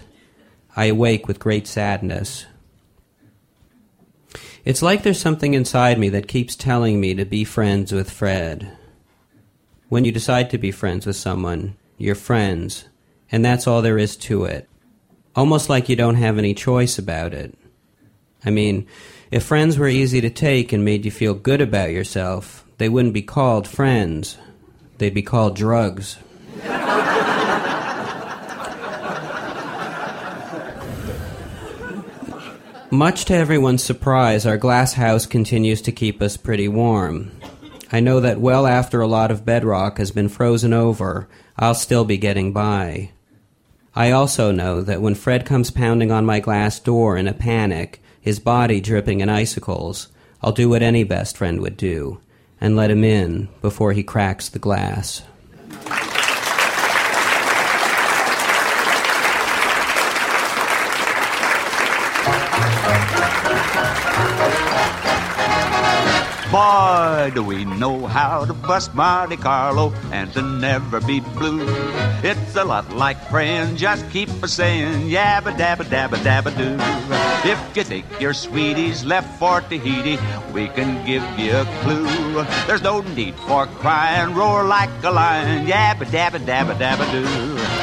I 0.76 0.86
awake 0.86 1.26
with 1.26 1.38
great 1.38 1.66
sadness. 1.66 2.46
It's 4.64 4.82
like 4.82 5.02
there's 5.02 5.20
something 5.20 5.54
inside 5.54 5.98
me 5.98 6.08
that 6.10 6.28
keeps 6.28 6.54
telling 6.54 7.00
me 7.00 7.14
to 7.14 7.24
be 7.24 7.44
friends 7.44 7.92
with 7.92 8.10
Fred. 8.10 8.76
When 9.88 10.04
you 10.04 10.12
decide 10.12 10.50
to 10.50 10.58
be 10.58 10.70
friends 10.70 11.06
with 11.06 11.16
someone, 11.16 11.76
you're 11.96 12.14
friends, 12.14 12.84
and 13.32 13.44
that's 13.44 13.66
all 13.66 13.82
there 13.82 13.98
is 13.98 14.16
to 14.18 14.44
it. 14.44 14.68
Almost 15.34 15.68
like 15.68 15.88
you 15.88 15.96
don't 15.96 16.16
have 16.16 16.38
any 16.38 16.54
choice 16.54 16.98
about 16.98 17.32
it. 17.34 17.54
I 18.44 18.50
mean, 18.50 18.86
if 19.30 19.42
friends 19.42 19.78
were 19.78 19.88
easy 19.88 20.20
to 20.20 20.30
take 20.30 20.72
and 20.72 20.84
made 20.84 21.04
you 21.04 21.10
feel 21.10 21.34
good 21.34 21.60
about 21.60 21.90
yourself, 21.90 22.64
they 22.78 22.88
wouldn't 22.88 23.14
be 23.14 23.22
called 23.22 23.68
friends. 23.68 24.38
They'd 24.98 25.14
be 25.14 25.22
called 25.22 25.56
drugs. 25.56 26.18
Much 32.90 33.26
to 33.26 33.34
everyone's 33.34 33.82
surprise, 33.82 34.46
our 34.46 34.56
glass 34.56 34.94
house 34.94 35.26
continues 35.26 35.82
to 35.82 35.92
keep 35.92 36.22
us 36.22 36.38
pretty 36.38 36.68
warm. 36.68 37.30
I 37.92 38.00
know 38.00 38.20
that 38.20 38.40
well 38.40 38.66
after 38.66 39.02
a 39.02 39.06
lot 39.06 39.30
of 39.30 39.44
bedrock 39.44 39.98
has 39.98 40.10
been 40.10 40.30
frozen 40.30 40.72
over, 40.72 41.28
I'll 41.58 41.74
still 41.74 42.06
be 42.06 42.16
getting 42.16 42.54
by. 42.54 43.10
I 43.94 44.10
also 44.10 44.52
know 44.52 44.80
that 44.80 45.02
when 45.02 45.14
Fred 45.14 45.44
comes 45.44 45.70
pounding 45.70 46.10
on 46.10 46.24
my 46.24 46.40
glass 46.40 46.80
door 46.80 47.18
in 47.18 47.28
a 47.28 47.34
panic, 47.34 48.02
his 48.28 48.38
body 48.38 48.78
dripping 48.78 49.22
in 49.22 49.30
icicles, 49.30 50.08
I'll 50.42 50.52
do 50.52 50.68
what 50.68 50.82
any 50.82 51.02
best 51.02 51.38
friend 51.38 51.62
would 51.62 51.78
do 51.78 52.20
and 52.60 52.76
let 52.76 52.90
him 52.90 53.02
in 53.02 53.48
before 53.62 53.94
he 53.94 54.02
cracks 54.02 54.50
the 54.50 54.58
glass. 54.58 55.22
Boy, 66.50 67.30
do 67.34 67.42
we 67.42 67.64
know 67.64 68.06
how 68.06 68.44
to 68.44 68.54
bust 68.54 68.94
Monte 68.94 69.36
Carlo 69.36 69.92
and 70.12 70.32
to 70.32 70.42
never 70.42 71.00
be 71.00 71.20
blue. 71.20 71.64
It's 72.22 72.56
a 72.56 72.64
lot 72.64 72.90
like 72.94 73.28
praying, 73.28 73.76
just 73.76 74.08
keep 74.10 74.28
a 74.42 74.48
saying, 74.48 75.10
yabba 75.10 75.56
dabba 75.56 75.84
dabba 75.84 76.16
dabba 76.16 76.50
do. 76.56 76.76
If 77.48 77.76
you 77.76 77.84
think 77.84 78.06
your 78.20 78.32
sweetie's 78.32 79.04
left 79.04 79.38
for 79.38 79.60
Tahiti, 79.60 80.18
we 80.52 80.68
can 80.68 81.04
give 81.06 81.24
you 81.38 81.52
a 81.56 81.64
clue. 81.82 82.44
There's 82.66 82.82
no 82.82 83.02
need 83.02 83.34
for 83.46 83.66
crying, 83.66 84.34
roar 84.34 84.64
like 84.64 84.90
a 85.04 85.10
lion, 85.10 85.66
yabba 85.66 86.06
dabba 86.06 86.38
dabba 86.38 86.74
dabba 86.74 87.06
do. 87.12 87.77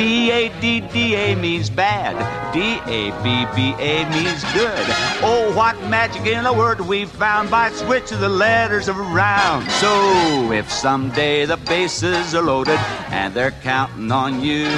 B 0.00 0.30
A 0.30 0.48
D 0.62 0.80
D 0.80 1.14
A 1.14 1.34
means 1.34 1.68
bad. 1.68 2.16
D 2.54 2.80
A 2.86 3.10
B 3.22 3.44
B 3.54 3.74
A 3.78 4.08
means 4.08 4.42
good. 4.54 4.86
Oh, 5.22 5.52
what 5.54 5.78
magic 5.90 6.24
in 6.24 6.46
a 6.46 6.52
word 6.54 6.80
we 6.80 7.04
found 7.04 7.50
by 7.50 7.70
switching 7.70 8.18
the 8.18 8.30
letters 8.30 8.88
around. 8.88 9.70
So, 9.72 10.52
if 10.52 10.72
someday 10.72 11.44
the 11.44 11.58
bases 11.58 12.34
are 12.34 12.40
loaded 12.40 12.78
and 13.10 13.34
they're 13.34 13.50
counting 13.62 14.10
on 14.10 14.40
you, 14.40 14.70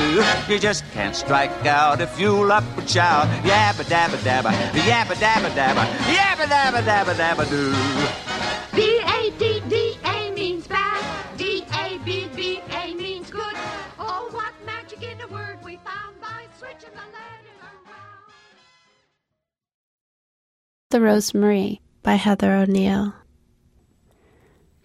you 0.49 0.59
just 0.59 0.83
can't 0.91 1.15
strike 1.15 1.67
out 1.67 2.01
if 2.01 2.19
you'll 2.19 2.51
up 2.51 2.65
and 2.77 2.91
shout. 2.91 3.29
Yabba 3.45 3.85
dabba 3.85 4.17
dabba, 4.27 4.51
yabba 4.73 5.15
dabba 5.15 5.51
dabba, 5.51 5.85
yabba 6.17 6.47
dabba 6.47 6.83
dabba 6.83 7.15
dabba 7.15 7.49
do. 7.49 8.32
The 16.81 16.87
letters 16.87 16.97
around. 17.63 17.83
The 20.91 21.01
Rose 21.01 21.33
by 22.03 22.15
Heather 22.15 22.55
O'Neill. 22.55 23.15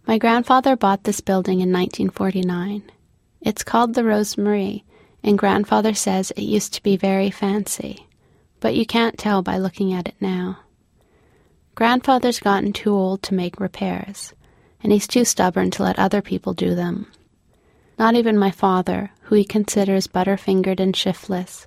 My 0.07 0.17
grandfather 0.17 0.75
bought 0.75 1.03
this 1.03 1.21
building 1.21 1.59
in 1.59 1.71
1949. 1.71 2.83
It's 3.41 3.63
called 3.63 3.93
the 3.93 4.03
Rosemary, 4.03 4.85
and 5.23 5.37
grandfather 5.37 5.93
says 5.93 6.31
it 6.31 6.43
used 6.43 6.73
to 6.73 6.83
be 6.83 6.95
very 6.95 7.29
fancy, 7.29 8.07
but 8.59 8.75
you 8.75 8.85
can't 8.85 9.17
tell 9.17 9.41
by 9.41 9.57
looking 9.57 9.93
at 9.93 10.07
it 10.07 10.15
now. 10.21 10.59
Grandfather's 11.75 12.39
gotten 12.39 12.73
too 12.73 12.93
old 12.93 13.21
to 13.23 13.33
make 13.33 13.59
repairs, 13.59 14.33
and 14.81 14.91
he's 14.91 15.07
too 15.07 15.25
stubborn 15.25 15.71
to 15.71 15.83
let 15.83 15.99
other 15.99 16.21
people 16.21 16.53
do 16.53 16.73
them. 16.73 17.07
Not 17.99 18.15
even 18.15 18.37
my 18.37 18.51
father, 18.51 19.11
who 19.23 19.35
he 19.35 19.43
considers 19.43 20.07
butterfingered 20.07 20.79
and 20.79 20.95
shiftless. 20.95 21.65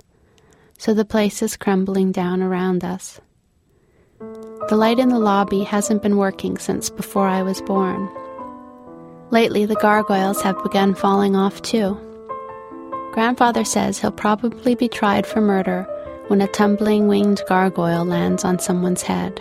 So 0.81 0.95
the 0.95 1.05
place 1.05 1.43
is 1.43 1.59
crumbling 1.59 2.11
down 2.11 2.41
around 2.43 2.87
us. 2.87 3.21
The 4.71 4.77
light 4.77 4.99
in 4.99 5.11
the 5.11 5.19
lobby 5.19 5.63
hasn't 5.63 6.03
been 6.03 6.17
working 6.17 6.57
since 6.57 6.89
before 6.89 7.29
I 7.29 7.43
was 7.43 7.61
born. 7.61 8.09
Lately, 9.29 9.67
the 9.67 9.75
gargoyles 9.75 10.41
have 10.41 10.63
begun 10.63 10.95
falling 10.95 11.37
off 11.37 11.61
too. 11.61 11.99
Grandfather 13.13 13.63
says 13.63 13.99
he'll 13.99 14.11
probably 14.11 14.75
be 14.75 14.89
tried 14.89 15.27
for 15.27 15.43
murder 15.43 15.83
when 16.29 16.41
a 16.41 16.49
tumbling 16.49 17.09
winged 17.09 17.43
gargoyle 17.47 18.07
lands 18.07 18.43
on 18.43 18.59
someone's 18.59 19.03
head. 19.03 19.39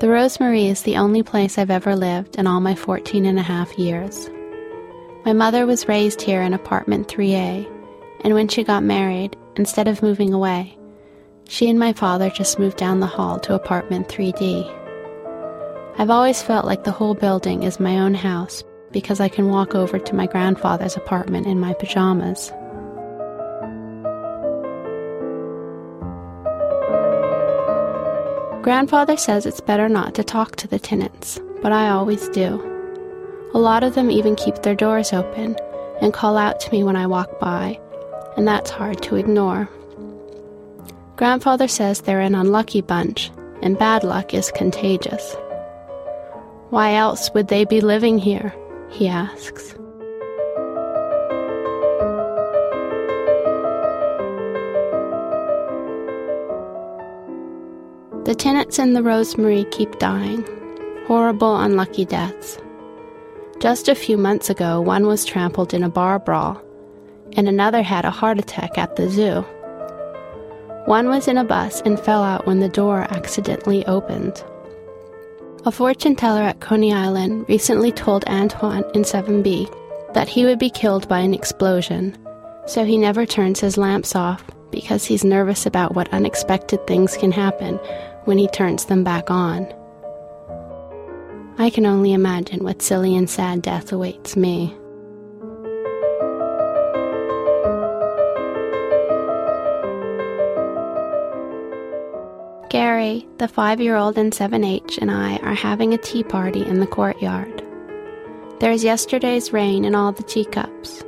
The 0.00 0.08
Rosemary 0.08 0.66
is 0.66 0.82
the 0.82 0.96
only 0.96 1.22
place 1.22 1.56
I've 1.56 1.70
ever 1.70 1.94
lived 1.94 2.34
in 2.34 2.48
all 2.48 2.58
my 2.58 2.74
14 2.74 3.24
and 3.24 3.38
a 3.38 3.42
half 3.42 3.78
years. 3.78 4.28
My 5.24 5.32
mother 5.32 5.66
was 5.66 5.86
raised 5.86 6.20
here 6.20 6.42
in 6.42 6.52
apartment 6.52 7.06
3A, 7.06 7.70
and 8.24 8.34
when 8.34 8.48
she 8.48 8.64
got 8.64 8.82
married, 8.82 9.36
instead 9.56 9.88
of 9.88 10.02
moving 10.02 10.32
away, 10.32 10.78
she 11.48 11.68
and 11.68 11.78
my 11.78 11.92
father 11.92 12.30
just 12.30 12.58
moved 12.58 12.76
down 12.76 13.00
the 13.00 13.06
hall 13.06 13.38
to 13.40 13.54
apartment 13.54 14.08
3D. 14.08 14.78
I've 15.98 16.10
always 16.10 16.42
felt 16.42 16.64
like 16.64 16.84
the 16.84 16.92
whole 16.92 17.14
building 17.14 17.62
is 17.62 17.78
my 17.78 17.98
own 17.98 18.14
house 18.14 18.64
because 18.92 19.20
I 19.20 19.28
can 19.28 19.50
walk 19.50 19.74
over 19.74 19.98
to 19.98 20.14
my 20.14 20.26
grandfather's 20.26 20.96
apartment 20.96 21.46
in 21.46 21.60
my 21.60 21.74
pajamas. 21.74 22.50
Grandfather 28.62 29.16
says 29.16 29.44
it's 29.44 29.60
better 29.60 29.88
not 29.88 30.14
to 30.14 30.22
talk 30.22 30.56
to 30.56 30.68
the 30.68 30.78
tenants, 30.78 31.40
but 31.62 31.72
I 31.72 31.88
always 31.90 32.28
do. 32.28 32.68
A 33.54 33.58
lot 33.58 33.82
of 33.82 33.94
them 33.94 34.10
even 34.10 34.36
keep 34.36 34.62
their 34.62 34.76
doors 34.76 35.12
open 35.12 35.56
and 36.00 36.14
call 36.14 36.36
out 36.36 36.60
to 36.60 36.70
me 36.70 36.84
when 36.84 36.96
I 36.96 37.06
walk 37.06 37.40
by, 37.40 37.80
and 38.36 38.46
that's 38.46 38.70
hard 38.70 39.02
to 39.02 39.16
ignore. 39.16 39.68
Grandfather 41.16 41.68
says 41.68 42.00
they're 42.00 42.20
an 42.20 42.34
unlucky 42.34 42.80
bunch, 42.80 43.30
and 43.62 43.78
bad 43.78 44.04
luck 44.04 44.34
is 44.34 44.50
contagious. 44.50 45.36
Why 46.70 46.94
else 46.94 47.30
would 47.34 47.48
they 47.48 47.64
be 47.64 47.80
living 47.80 48.18
here? 48.18 48.54
he 48.90 49.08
asks. 49.08 49.74
The 58.24 58.34
tenants 58.36 58.78
in 58.78 58.92
the 58.92 59.02
Rosemary 59.02 59.64
keep 59.70 59.98
dying. 59.98 60.46
Horrible, 61.06 61.56
unlucky 61.56 62.04
deaths. 62.04 62.58
Just 63.58 63.88
a 63.88 63.94
few 63.94 64.16
months 64.16 64.48
ago, 64.48 64.80
one 64.80 65.06
was 65.06 65.24
trampled 65.24 65.74
in 65.74 65.82
a 65.82 65.88
bar 65.88 66.18
brawl, 66.18 66.62
and 67.36 67.48
another 67.48 67.82
had 67.82 68.04
a 68.04 68.10
heart 68.10 68.38
attack 68.38 68.78
at 68.78 68.96
the 68.96 69.08
zoo. 69.08 69.44
One 70.86 71.08
was 71.08 71.28
in 71.28 71.38
a 71.38 71.44
bus 71.44 71.80
and 71.82 71.98
fell 71.98 72.22
out 72.22 72.46
when 72.46 72.60
the 72.60 72.68
door 72.68 73.06
accidentally 73.10 73.86
opened. 73.86 74.42
A 75.64 75.70
fortune 75.70 76.16
teller 76.16 76.42
at 76.42 76.60
Coney 76.60 76.92
Island 76.92 77.46
recently 77.48 77.92
told 77.92 78.24
Antoine 78.24 78.84
in 78.94 79.02
7B 79.02 79.72
that 80.12 80.28
he 80.28 80.44
would 80.44 80.58
be 80.58 80.70
killed 80.70 81.08
by 81.08 81.20
an 81.20 81.34
explosion, 81.34 82.18
so 82.66 82.84
he 82.84 82.98
never 82.98 83.24
turns 83.24 83.60
his 83.60 83.76
lamps 83.78 84.16
off 84.16 84.44
because 84.72 85.04
he's 85.04 85.24
nervous 85.24 85.64
about 85.64 85.94
what 85.94 86.12
unexpected 86.12 86.84
things 86.86 87.16
can 87.16 87.30
happen 87.30 87.76
when 88.24 88.38
he 88.38 88.48
turns 88.48 88.86
them 88.86 89.04
back 89.04 89.30
on. 89.30 89.72
I 91.58 91.70
can 91.70 91.86
only 91.86 92.12
imagine 92.12 92.64
what 92.64 92.82
silly 92.82 93.14
and 93.14 93.30
sad 93.30 93.62
death 93.62 93.92
awaits 93.92 94.34
me. 94.36 94.76
Gary, 102.92 103.26
the 103.38 103.48
five 103.48 103.80
year 103.80 103.96
old 103.96 104.18
in 104.18 104.30
7H, 104.30 104.98
and 104.98 105.10
I 105.10 105.38
are 105.38 105.54
having 105.54 105.94
a 105.94 105.96
tea 105.96 106.22
party 106.22 106.62
in 106.62 106.78
the 106.78 106.86
courtyard. 106.86 107.64
There's 108.60 108.84
yesterday's 108.84 109.50
rain 109.50 109.86
in 109.86 109.94
all 109.94 110.12
the 110.12 110.22
teacups. 110.22 111.02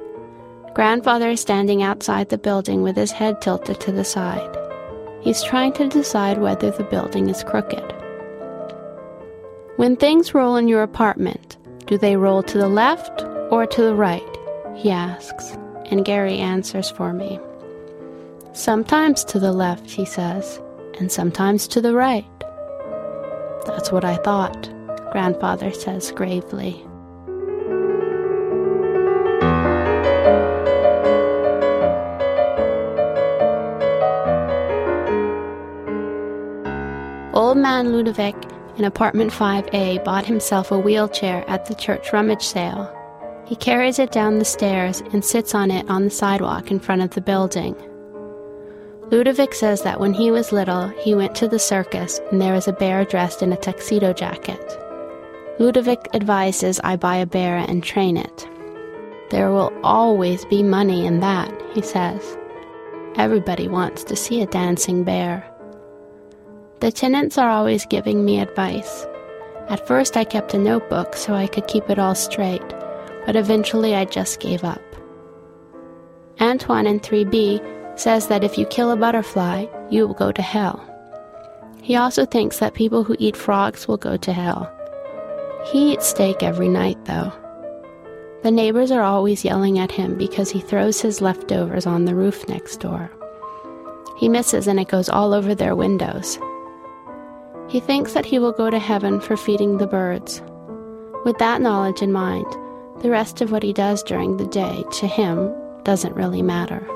Grandfather 0.72 1.28
is 1.28 1.42
standing 1.42 1.82
outside 1.82 2.30
the 2.30 2.38
building 2.38 2.80
with 2.80 2.96
his 2.96 3.12
head 3.12 3.42
tilted 3.42 3.80
to 3.80 3.92
the 3.92 4.02
side. 4.02 4.56
He's 5.20 5.42
trying 5.42 5.74
to 5.74 5.86
decide 5.86 6.38
whether 6.38 6.70
the 6.70 6.84
building 6.84 7.28
is 7.28 7.44
crooked. 7.44 7.92
When 9.76 9.94
things 9.94 10.32
roll 10.32 10.56
in 10.56 10.68
your 10.68 10.82
apartment, 10.82 11.58
do 11.84 11.98
they 11.98 12.16
roll 12.16 12.42
to 12.44 12.56
the 12.56 12.68
left 12.82 13.24
or 13.50 13.66
to 13.66 13.82
the 13.82 13.94
right? 13.94 14.38
He 14.74 14.90
asks, 14.90 15.50
and 15.90 16.02
Gary 16.02 16.38
answers 16.38 16.90
for 16.90 17.12
me. 17.12 17.38
Sometimes 18.54 19.22
to 19.26 19.38
the 19.38 19.52
left, 19.52 19.90
he 19.90 20.06
says, 20.06 20.62
and 20.98 21.10
sometimes 21.10 21.66
to 21.68 21.80
the 21.80 21.94
right. 21.94 22.24
That's 23.66 23.90
what 23.90 24.04
I 24.04 24.16
thought, 24.16 24.70
Grandfather 25.12 25.72
says 25.72 26.12
gravely. 26.12 26.84
Old 37.34 37.58
man 37.58 37.92
Ludovic 37.92 38.36
in 38.76 38.84
apartment 38.84 39.30
5A 39.30 40.04
bought 40.04 40.26
himself 40.26 40.70
a 40.70 40.78
wheelchair 40.78 41.44
at 41.48 41.66
the 41.66 41.74
church 41.74 42.12
rummage 42.12 42.42
sale. 42.42 42.92
He 43.46 43.56
carries 43.56 43.98
it 43.98 44.10
down 44.10 44.38
the 44.38 44.44
stairs 44.44 45.02
and 45.12 45.24
sits 45.24 45.54
on 45.54 45.70
it 45.70 45.88
on 45.88 46.04
the 46.04 46.10
sidewalk 46.10 46.70
in 46.70 46.80
front 46.80 47.02
of 47.02 47.10
the 47.10 47.20
building. 47.20 47.76
Ludovic 49.14 49.54
says 49.54 49.82
that 49.82 50.00
when 50.00 50.12
he 50.12 50.32
was 50.32 50.50
little, 50.50 50.88
he 50.88 51.14
went 51.14 51.36
to 51.36 51.46
the 51.46 51.60
circus 51.60 52.20
and 52.32 52.42
there 52.42 52.52
was 52.52 52.66
a 52.66 52.72
bear 52.72 53.04
dressed 53.04 53.42
in 53.42 53.52
a 53.52 53.56
tuxedo 53.56 54.12
jacket. 54.12 54.76
Ludovic 55.60 56.08
advises 56.14 56.80
I 56.82 56.96
buy 56.96 57.18
a 57.18 57.24
bear 57.24 57.58
and 57.58 57.80
train 57.80 58.16
it. 58.16 58.48
There 59.30 59.52
will 59.52 59.72
always 59.84 60.44
be 60.46 60.64
money 60.64 61.06
in 61.06 61.20
that, 61.20 61.48
he 61.74 61.80
says. 61.80 62.36
Everybody 63.14 63.68
wants 63.68 64.02
to 64.02 64.16
see 64.16 64.42
a 64.42 64.46
dancing 64.46 65.04
bear. 65.04 65.48
The 66.80 66.90
tenants 66.90 67.38
are 67.38 67.50
always 67.50 67.86
giving 67.86 68.24
me 68.24 68.40
advice. 68.40 69.06
At 69.68 69.86
first, 69.86 70.16
I 70.16 70.24
kept 70.24 70.54
a 70.54 70.58
notebook 70.58 71.14
so 71.14 71.34
I 71.34 71.46
could 71.46 71.68
keep 71.68 71.88
it 71.88 72.00
all 72.00 72.16
straight, 72.16 72.68
but 73.26 73.36
eventually 73.36 73.94
I 73.94 74.06
just 74.06 74.40
gave 74.40 74.64
up. 74.64 74.82
Antoine 76.40 76.88
in 76.88 76.98
3B 76.98 77.73
says 77.96 78.28
that 78.28 78.44
if 78.44 78.58
you 78.58 78.66
kill 78.66 78.90
a 78.90 78.96
butterfly, 78.96 79.66
you 79.90 80.06
will 80.06 80.14
go 80.14 80.32
to 80.32 80.42
hell. 80.42 80.82
He 81.82 81.96
also 81.96 82.24
thinks 82.24 82.58
that 82.58 82.74
people 82.74 83.04
who 83.04 83.16
eat 83.18 83.36
frogs 83.36 83.86
will 83.86 83.98
go 83.98 84.16
to 84.16 84.32
hell, 84.32 84.72
He 85.70 85.92
eats 85.92 86.06
steak 86.06 86.42
every 86.42 86.68
night, 86.68 87.02
though. 87.04 87.32
The 88.42 88.50
neighbors 88.50 88.90
are 88.90 89.02
always 89.02 89.44
yelling 89.44 89.78
at 89.78 89.90
him 89.90 90.18
because 90.18 90.50
he 90.50 90.60
throws 90.60 91.00
his 91.00 91.22
leftovers 91.22 91.86
on 91.86 92.04
the 92.04 92.14
roof 92.14 92.46
next 92.48 92.80
door. 92.80 93.10
He 94.18 94.28
misses 94.28 94.66
and 94.66 94.78
it 94.78 94.88
goes 94.88 95.08
all 95.08 95.32
over 95.32 95.54
their 95.54 95.74
windows. 95.74 96.38
He 97.68 97.80
thinks 97.80 98.12
that 98.12 98.26
he 98.26 98.38
will 98.38 98.52
go 98.52 98.68
to 98.68 98.78
heaven 98.78 99.20
for 99.20 99.36
feeding 99.36 99.78
the 99.78 99.86
birds. 99.86 100.42
With 101.24 101.38
that 101.38 101.62
knowledge 101.62 102.02
in 102.02 102.12
mind, 102.12 102.46
the 103.00 103.10
rest 103.10 103.40
of 103.40 103.50
what 103.50 103.62
he 103.62 103.72
does 103.72 104.02
during 104.02 104.36
the 104.36 104.46
day, 104.46 104.84
to 105.00 105.06
him, 105.06 105.50
doesn't 105.82 106.14
really 106.14 106.42
matter. 106.42 106.86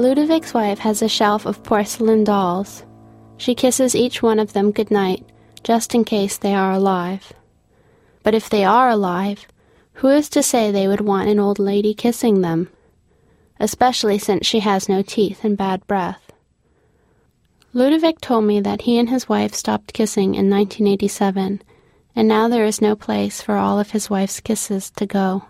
Ludovic's 0.00 0.54
wife 0.54 0.78
has 0.78 1.02
a 1.02 1.10
shelf 1.10 1.44
of 1.44 1.62
porcelain 1.62 2.24
dolls. 2.24 2.84
She 3.36 3.54
kisses 3.54 3.94
each 3.94 4.22
one 4.22 4.38
of 4.38 4.54
them 4.54 4.72
good 4.72 4.90
night, 4.90 5.26
just 5.62 5.94
in 5.94 6.04
case 6.06 6.38
they 6.38 6.54
are 6.54 6.72
alive. 6.72 7.34
But 8.22 8.34
if 8.34 8.48
they 8.48 8.64
are 8.64 8.88
alive, 8.88 9.46
who 9.92 10.08
is 10.08 10.30
to 10.30 10.42
say 10.42 10.70
they 10.70 10.88
would 10.88 11.02
want 11.02 11.28
an 11.28 11.38
old 11.38 11.58
lady 11.58 11.92
kissing 11.92 12.40
them? 12.40 12.70
Especially 13.58 14.16
since 14.16 14.46
she 14.46 14.60
has 14.60 14.88
no 14.88 15.02
teeth 15.02 15.44
and 15.44 15.54
bad 15.54 15.86
breath. 15.86 16.32
Ludovic 17.74 18.22
told 18.22 18.44
me 18.44 18.58
that 18.58 18.82
he 18.82 18.98
and 18.98 19.10
his 19.10 19.28
wife 19.28 19.52
stopped 19.52 19.92
kissing 19.92 20.34
in 20.34 20.48
1987, 20.48 21.60
and 22.16 22.26
now 22.26 22.48
there 22.48 22.64
is 22.64 22.80
no 22.80 22.96
place 22.96 23.42
for 23.42 23.56
all 23.56 23.78
of 23.78 23.90
his 23.90 24.08
wife's 24.08 24.40
kisses 24.40 24.90
to 24.92 25.04
go. 25.04 25.44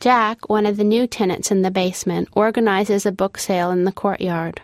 Jack, 0.00 0.48
one 0.48 0.64
of 0.64 0.76
the 0.76 0.84
new 0.84 1.08
tenants 1.08 1.50
in 1.50 1.62
the 1.62 1.72
basement, 1.72 2.28
organizes 2.32 3.04
a 3.04 3.10
book 3.10 3.36
sale 3.36 3.72
in 3.72 3.82
the 3.82 3.90
courtyard. 3.90 4.62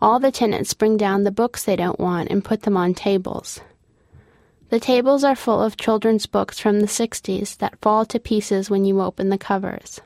All 0.00 0.18
the 0.18 0.30
tenants 0.30 0.74
bring 0.74 0.98
down 0.98 1.24
the 1.24 1.30
books 1.30 1.64
they 1.64 1.76
don't 1.76 1.98
want 1.98 2.30
and 2.30 2.44
put 2.44 2.62
them 2.62 2.76
on 2.76 2.92
tables. 2.92 3.60
The 4.68 4.78
tables 4.80 5.24
are 5.24 5.36
full 5.36 5.62
of 5.62 5.78
children's 5.78 6.26
books 6.26 6.58
from 6.58 6.80
the 6.80 6.86
60s 6.86 7.56
that 7.58 7.80
fall 7.80 8.04
to 8.06 8.18
pieces 8.18 8.68
when 8.68 8.84
you 8.84 9.00
open 9.00 9.30
the 9.30 9.38
covers. 9.38 10.00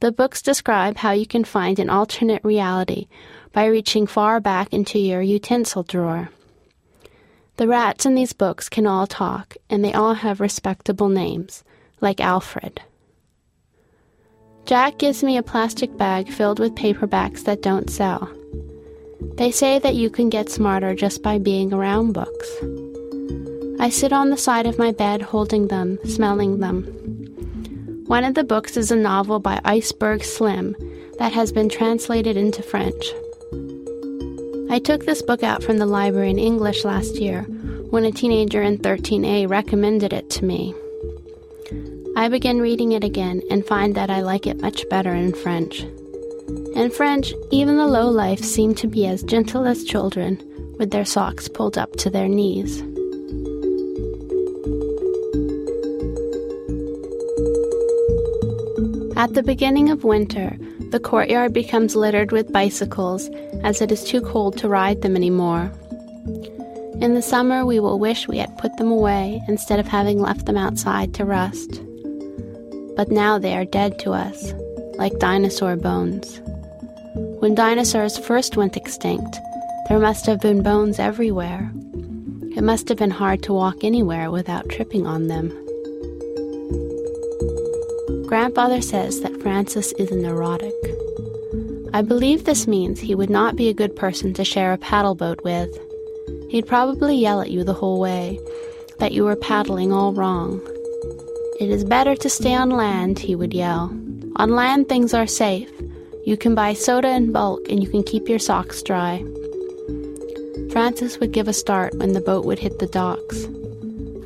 The 0.00 0.12
books 0.12 0.40
describe 0.40 0.98
how 0.98 1.12
you 1.12 1.26
can 1.26 1.44
find 1.44 1.78
an 1.78 1.90
alternate 1.90 2.44
reality 2.44 3.08
by 3.52 3.66
reaching 3.66 4.06
far 4.06 4.40
back 4.40 4.72
into 4.72 4.98
your 4.98 5.20
utensil 5.20 5.82
drawer. 5.82 6.30
The 7.56 7.68
rats 7.68 8.06
in 8.06 8.14
these 8.14 8.32
books 8.32 8.68
can 8.70 8.86
all 8.86 9.06
talk, 9.06 9.56
and 9.68 9.84
they 9.84 9.92
all 9.92 10.14
have 10.14 10.40
respectable 10.40 11.08
names, 11.08 11.62
like 12.00 12.20
Alfred. 12.20 12.80
Jack 14.66 14.96
gives 14.96 15.22
me 15.22 15.36
a 15.36 15.42
plastic 15.42 15.94
bag 15.98 16.30
filled 16.30 16.58
with 16.58 16.74
paperbacks 16.74 17.44
that 17.44 17.60
don't 17.60 17.90
sell. 17.90 18.30
They 19.34 19.50
say 19.50 19.78
that 19.78 19.94
you 19.94 20.08
can 20.08 20.30
get 20.30 20.48
smarter 20.48 20.94
just 20.94 21.22
by 21.22 21.38
being 21.38 21.72
around 21.72 22.12
books. 22.12 22.48
I 23.78 23.90
sit 23.90 24.12
on 24.12 24.30
the 24.30 24.38
side 24.38 24.64
of 24.64 24.78
my 24.78 24.90
bed 24.90 25.20
holding 25.20 25.68
them, 25.68 25.98
smelling 26.06 26.60
them. 26.60 26.84
One 28.06 28.24
of 28.24 28.34
the 28.34 28.44
books 28.44 28.78
is 28.78 28.90
a 28.90 28.96
novel 28.96 29.38
by 29.38 29.60
Iceberg 29.64 30.24
Slim 30.24 30.74
that 31.18 31.32
has 31.32 31.52
been 31.52 31.68
translated 31.68 32.36
into 32.36 32.62
French. 32.62 33.04
I 34.70 34.78
took 34.78 35.04
this 35.04 35.20
book 35.20 35.42
out 35.42 35.62
from 35.62 35.76
the 35.76 35.86
library 35.86 36.30
in 36.30 36.38
English 36.38 36.84
last 36.84 37.16
year 37.16 37.42
when 37.90 38.04
a 38.04 38.12
teenager 38.12 38.62
in 38.62 38.78
13A 38.78 39.48
recommended 39.48 40.14
it 40.14 40.30
to 40.30 40.44
me. 40.44 40.74
I 42.16 42.28
begin 42.28 42.60
reading 42.60 42.92
it 42.92 43.02
again 43.02 43.42
and 43.50 43.66
find 43.66 43.96
that 43.96 44.08
I 44.08 44.20
like 44.22 44.46
it 44.46 44.60
much 44.60 44.88
better 44.88 45.12
in 45.12 45.34
French. 45.34 45.80
In 46.76 46.90
French, 46.90 47.34
even 47.50 47.76
the 47.76 47.88
low 47.88 48.08
life 48.08 48.38
seem 48.38 48.72
to 48.76 48.86
be 48.86 49.04
as 49.06 49.24
gentle 49.24 49.66
as 49.66 49.82
children, 49.82 50.40
with 50.78 50.92
their 50.92 51.04
socks 51.04 51.48
pulled 51.48 51.76
up 51.76 51.96
to 51.96 52.10
their 52.10 52.28
knees. 52.28 52.80
At 59.16 59.34
the 59.34 59.42
beginning 59.44 59.90
of 59.90 60.04
winter, 60.04 60.56
the 60.90 61.00
courtyard 61.00 61.52
becomes 61.52 61.96
littered 61.96 62.30
with 62.30 62.52
bicycles 62.52 63.28
as 63.64 63.80
it 63.80 63.90
is 63.90 64.04
too 64.04 64.20
cold 64.20 64.56
to 64.58 64.68
ride 64.68 65.02
them 65.02 65.16
anymore. 65.16 65.72
In 67.00 67.14
the 67.14 67.22
summer, 67.22 67.66
we 67.66 67.80
will 67.80 67.98
wish 67.98 68.28
we 68.28 68.38
had 68.38 68.56
put 68.58 68.76
them 68.76 68.92
away 68.92 69.42
instead 69.48 69.80
of 69.80 69.88
having 69.88 70.20
left 70.20 70.46
them 70.46 70.56
outside 70.56 71.12
to 71.14 71.24
rust. 71.24 71.82
But 72.96 73.10
now 73.10 73.38
they 73.38 73.54
are 73.56 73.64
dead 73.64 73.98
to 74.00 74.12
us, 74.12 74.52
like 74.96 75.18
dinosaur 75.18 75.76
bones. 75.76 76.40
When 77.40 77.54
dinosaurs 77.54 78.16
first 78.16 78.56
went 78.56 78.76
extinct, 78.76 79.38
there 79.88 79.98
must 79.98 80.26
have 80.26 80.40
been 80.40 80.62
bones 80.62 80.98
everywhere. 80.98 81.70
It 82.56 82.62
must 82.62 82.88
have 82.88 82.98
been 82.98 83.10
hard 83.10 83.42
to 83.42 83.52
walk 83.52 83.82
anywhere 83.82 84.30
without 84.30 84.68
tripping 84.68 85.06
on 85.06 85.26
them. 85.26 85.48
Grandfather 88.26 88.80
says 88.80 89.20
that 89.20 89.42
Francis 89.42 89.92
is 89.92 90.10
a 90.10 90.16
neurotic. 90.16 90.72
I 91.92 92.02
believe 92.02 92.44
this 92.44 92.66
means 92.66 92.98
he 92.98 93.14
would 93.14 93.30
not 93.30 93.56
be 93.56 93.68
a 93.68 93.74
good 93.74 93.94
person 93.94 94.34
to 94.34 94.44
share 94.44 94.72
a 94.72 94.78
paddle 94.78 95.14
boat 95.14 95.44
with. 95.44 95.70
He'd 96.48 96.66
probably 96.66 97.16
yell 97.16 97.40
at 97.40 97.50
you 97.50 97.62
the 97.62 97.74
whole 97.74 98.00
way, 98.00 98.40
that 98.98 99.12
you 99.12 99.24
were 99.24 99.36
paddling 99.36 99.92
all 99.92 100.12
wrong. 100.12 100.60
It 101.60 101.70
is 101.70 101.84
better 101.84 102.16
to 102.16 102.28
stay 102.28 102.54
on 102.54 102.70
land, 102.70 103.18
he 103.18 103.34
would 103.34 103.54
yell. 103.54 103.96
On 104.36 104.50
land, 104.56 104.88
things 104.88 105.14
are 105.14 105.26
safe. 105.26 105.70
You 106.24 106.36
can 106.36 106.54
buy 106.54 106.72
soda 106.72 107.10
in 107.10 107.32
bulk 107.32 107.68
and 107.68 107.82
you 107.82 107.88
can 107.88 108.02
keep 108.02 108.28
your 108.28 108.38
socks 108.38 108.82
dry. 108.82 109.24
Francis 110.70 111.20
would 111.20 111.32
give 111.32 111.46
a 111.46 111.52
start 111.52 111.94
when 111.94 112.12
the 112.12 112.20
boat 112.20 112.44
would 112.44 112.58
hit 112.58 112.80
the 112.80 112.86
docks. 112.86 113.46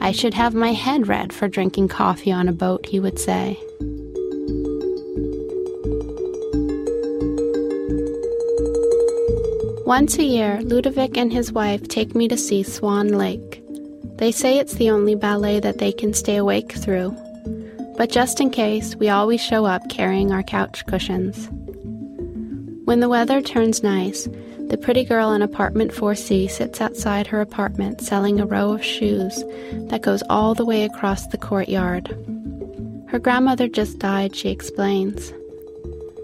I 0.00 0.12
should 0.12 0.32
have 0.32 0.54
my 0.54 0.72
head 0.72 1.08
read 1.08 1.32
for 1.32 1.48
drinking 1.48 1.88
coffee 1.88 2.32
on 2.32 2.48
a 2.48 2.52
boat, 2.52 2.86
he 2.86 3.00
would 3.00 3.18
say. 3.18 3.58
Once 9.84 10.18
a 10.18 10.22
year, 10.22 10.60
Ludovic 10.62 11.16
and 11.16 11.32
his 11.32 11.50
wife 11.50 11.88
take 11.88 12.14
me 12.14 12.28
to 12.28 12.36
see 12.36 12.62
Swan 12.62 13.08
Lake. 13.08 13.47
They 14.18 14.32
say 14.32 14.58
it's 14.58 14.74
the 14.74 14.90
only 14.90 15.14
ballet 15.14 15.60
that 15.60 15.78
they 15.78 15.92
can 15.92 16.12
stay 16.12 16.36
awake 16.36 16.72
through. 16.72 17.16
But 17.96 18.10
just 18.10 18.40
in 18.40 18.50
case, 18.50 18.96
we 18.96 19.08
always 19.08 19.40
show 19.40 19.64
up 19.64 19.88
carrying 19.88 20.32
our 20.32 20.42
couch 20.42 20.84
cushions. 20.86 21.48
When 22.84 23.00
the 23.00 23.08
weather 23.08 23.40
turns 23.40 23.82
nice, 23.82 24.28
the 24.68 24.76
pretty 24.76 25.04
girl 25.04 25.32
in 25.32 25.40
apartment 25.40 25.92
4C 25.92 26.50
sits 26.50 26.80
outside 26.80 27.26
her 27.28 27.40
apartment 27.40 28.00
selling 28.00 28.40
a 28.40 28.46
row 28.46 28.72
of 28.72 28.84
shoes 28.84 29.44
that 29.88 30.02
goes 30.02 30.22
all 30.28 30.54
the 30.54 30.64
way 30.64 30.84
across 30.84 31.26
the 31.26 31.38
courtyard. 31.38 32.08
Her 33.08 33.18
grandmother 33.18 33.68
just 33.68 33.98
died, 33.98 34.36
she 34.36 34.50
explains. 34.50 35.32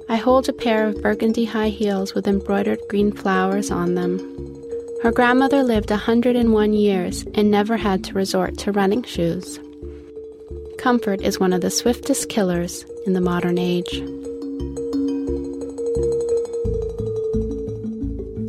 I 0.08 0.16
hold 0.16 0.48
a 0.48 0.52
pair 0.52 0.86
of 0.86 1.00
burgundy 1.00 1.44
high 1.44 1.70
heels 1.70 2.14
with 2.14 2.26
embroidered 2.26 2.80
green 2.88 3.12
flowers 3.12 3.70
on 3.70 3.94
them. 3.94 4.18
Her 5.04 5.12
grandmother 5.12 5.62
lived 5.62 5.90
a 5.90 6.00
101 6.00 6.72
years 6.72 7.26
and 7.34 7.50
never 7.50 7.76
had 7.76 8.02
to 8.04 8.14
resort 8.14 8.56
to 8.56 8.72
running 8.72 9.02
shoes. 9.02 9.60
Comfort 10.78 11.20
is 11.20 11.38
one 11.38 11.52
of 11.52 11.60
the 11.60 11.70
swiftest 11.70 12.30
killers 12.30 12.86
in 13.04 13.12
the 13.12 13.20
modern 13.20 13.58
age. 13.58 14.00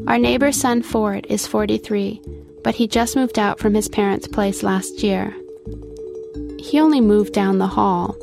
Our 0.08 0.18
neighbor's 0.18 0.56
son 0.56 0.82
Ford 0.82 1.28
is 1.30 1.46
43, 1.46 2.22
but 2.64 2.76
he 2.76 2.88
just 2.88 3.18
moved 3.18 3.38
out 3.38 3.60
from 3.60 3.74
his 3.74 3.90
parents' 3.90 4.26
place 4.26 4.64
last 4.64 5.04
year. 5.04 5.36
He 6.58 6.80
only 6.80 7.02
moved 7.02 7.34
down 7.34 7.58
the 7.58 7.68
hall, 7.68 8.16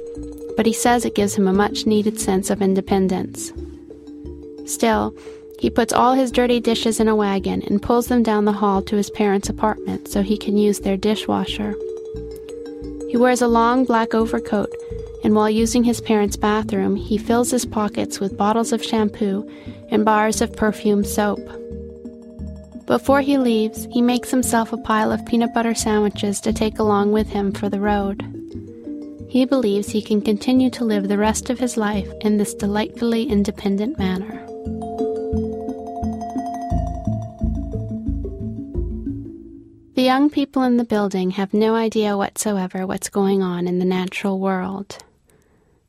but 0.56 0.64
he 0.64 0.72
says 0.72 1.04
it 1.04 1.14
gives 1.14 1.34
him 1.34 1.46
a 1.46 1.52
much 1.52 1.84
needed 1.84 2.18
sense 2.18 2.48
of 2.48 2.62
independence. 2.62 3.52
Still, 4.64 5.14
he 5.62 5.70
puts 5.70 5.92
all 5.92 6.12
his 6.12 6.33
dirty 6.33 6.59
dishes 6.59 6.98
in 6.98 7.07
a 7.07 7.14
wagon 7.14 7.62
and 7.68 7.81
pulls 7.81 8.09
them 8.09 8.20
down 8.20 8.44
the 8.44 8.51
hall 8.51 8.83
to 8.83 8.96
his 8.96 9.11
parents' 9.11 9.48
apartment 9.48 10.09
so 10.09 10.20
he 10.20 10.37
can 10.37 10.57
use 10.57 10.81
their 10.81 10.96
dishwasher. 10.96 11.77
He 13.09 13.16
wears 13.16 13.42
a 13.42 13.46
long 13.46 13.85
black 13.85 14.12
overcoat, 14.12 14.75
and 15.22 15.37
while 15.37 15.48
using 15.48 15.85
his 15.85 16.01
parents' 16.01 16.35
bathroom, 16.35 16.96
he 16.96 17.16
fills 17.16 17.53
his 17.53 17.64
pockets 17.64 18.18
with 18.18 18.37
bottles 18.37 18.72
of 18.72 18.83
shampoo 18.83 19.48
and 19.88 20.05
bars 20.05 20.40
of 20.40 20.57
perfume 20.57 21.05
soap. 21.05 21.38
Before 22.87 23.20
he 23.20 23.38
leaves, 23.38 23.87
he 23.92 24.03
makes 24.03 24.33
himself 24.33 24.72
a 24.72 24.79
pile 24.79 25.12
of 25.12 25.25
peanut 25.27 25.55
butter 25.55 25.77
sandwiches 25.77 26.40
to 26.40 26.53
take 26.53 26.81
along 26.81 27.12
with 27.12 27.29
him 27.29 27.53
for 27.53 27.68
the 27.68 27.79
road. 27.79 28.20
He 29.29 29.44
believes 29.44 29.90
he 29.90 30.03
can 30.03 30.22
continue 30.22 30.70
to 30.70 30.85
live 30.85 31.07
the 31.07 31.18
rest 31.18 31.51
of 31.51 31.61
his 31.61 31.77
life 31.77 32.12
in 32.22 32.37
this 32.37 32.53
delightfully 32.53 33.22
independent 33.31 33.96
manner. 33.96 34.41
The 40.02 40.06
young 40.06 40.30
people 40.30 40.64
in 40.64 40.78
the 40.78 40.84
building 40.84 41.30
have 41.30 41.54
no 41.54 41.76
idea 41.76 42.16
whatsoever 42.16 42.88
what's 42.88 43.08
going 43.08 43.40
on 43.40 43.68
in 43.68 43.78
the 43.78 43.84
natural 43.84 44.40
world. 44.40 44.98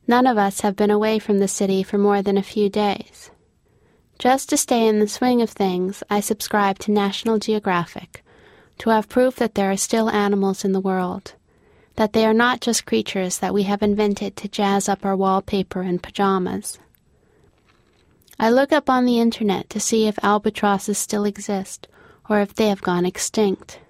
None 0.06 0.28
of 0.28 0.38
us 0.38 0.60
have 0.60 0.76
been 0.76 0.92
away 0.92 1.18
from 1.18 1.40
the 1.40 1.48
city 1.48 1.82
for 1.82 1.98
more 1.98 2.22
than 2.22 2.38
a 2.38 2.42
few 2.44 2.68
days. 2.68 3.32
Just 4.20 4.48
to 4.50 4.56
stay 4.56 4.86
in 4.86 5.00
the 5.00 5.08
swing 5.08 5.42
of 5.42 5.50
things, 5.50 6.04
I 6.08 6.20
subscribe 6.20 6.78
to 6.78 6.92
National 6.92 7.40
Geographic 7.40 8.24
to 8.78 8.90
have 8.90 9.08
proof 9.08 9.34
that 9.34 9.56
there 9.56 9.72
are 9.72 9.76
still 9.76 10.08
animals 10.08 10.64
in 10.64 10.70
the 10.70 10.86
world, 10.88 11.34
that 11.96 12.12
they 12.12 12.24
are 12.24 12.32
not 12.32 12.60
just 12.60 12.86
creatures 12.86 13.40
that 13.40 13.52
we 13.52 13.64
have 13.64 13.82
invented 13.82 14.36
to 14.36 14.46
jazz 14.46 14.88
up 14.88 15.04
our 15.04 15.16
wallpaper 15.16 15.82
and 15.82 16.00
pajamas. 16.00 16.78
I 18.38 18.48
look 18.48 18.72
up 18.72 18.88
on 18.88 19.06
the 19.06 19.18
internet 19.18 19.68
to 19.70 19.80
see 19.80 20.06
if 20.06 20.22
albatrosses 20.22 20.98
still 20.98 21.24
exist 21.24 21.88
or 22.30 22.38
if 22.38 22.54
they 22.54 22.68
have 22.68 22.80
gone 22.80 23.04
extinct. 23.04 23.80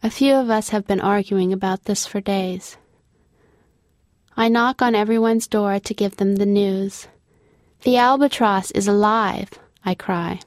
A 0.00 0.10
few 0.10 0.34
of 0.34 0.48
us 0.48 0.68
have 0.68 0.86
been 0.86 1.00
arguing 1.00 1.52
about 1.52 1.84
this 1.84 2.06
for 2.06 2.20
days. 2.20 2.76
I 4.36 4.48
knock 4.48 4.80
on 4.80 4.94
everyone's 4.94 5.48
door 5.48 5.80
to 5.80 5.94
give 5.94 6.16
them 6.16 6.36
the 6.36 6.46
news. 6.46 7.08
The 7.82 7.96
albatross 7.96 8.70
is 8.70 8.86
alive, 8.86 9.50
I 9.84 9.94
cry. 9.94 10.38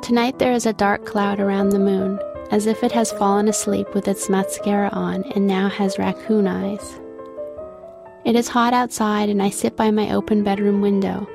Tonight 0.00 0.38
there 0.38 0.52
is 0.52 0.64
a 0.64 0.72
dark 0.72 1.04
cloud 1.04 1.38
around 1.38 1.68
the 1.68 1.78
moon, 1.78 2.18
as 2.50 2.64
if 2.66 2.82
it 2.82 2.92
has 2.92 3.12
fallen 3.12 3.48
asleep 3.48 3.94
with 3.94 4.08
its 4.08 4.30
mascara 4.30 4.88
on 4.92 5.24
and 5.34 5.46
now 5.46 5.68
has 5.68 5.98
raccoon 5.98 6.46
eyes. 6.46 6.98
It 8.24 8.36
is 8.36 8.48
hot 8.48 8.72
outside, 8.72 9.28
and 9.28 9.42
I 9.42 9.50
sit 9.50 9.76
by 9.76 9.90
my 9.90 10.14
open 10.14 10.42
bedroom 10.44 10.80
window, 10.80 11.28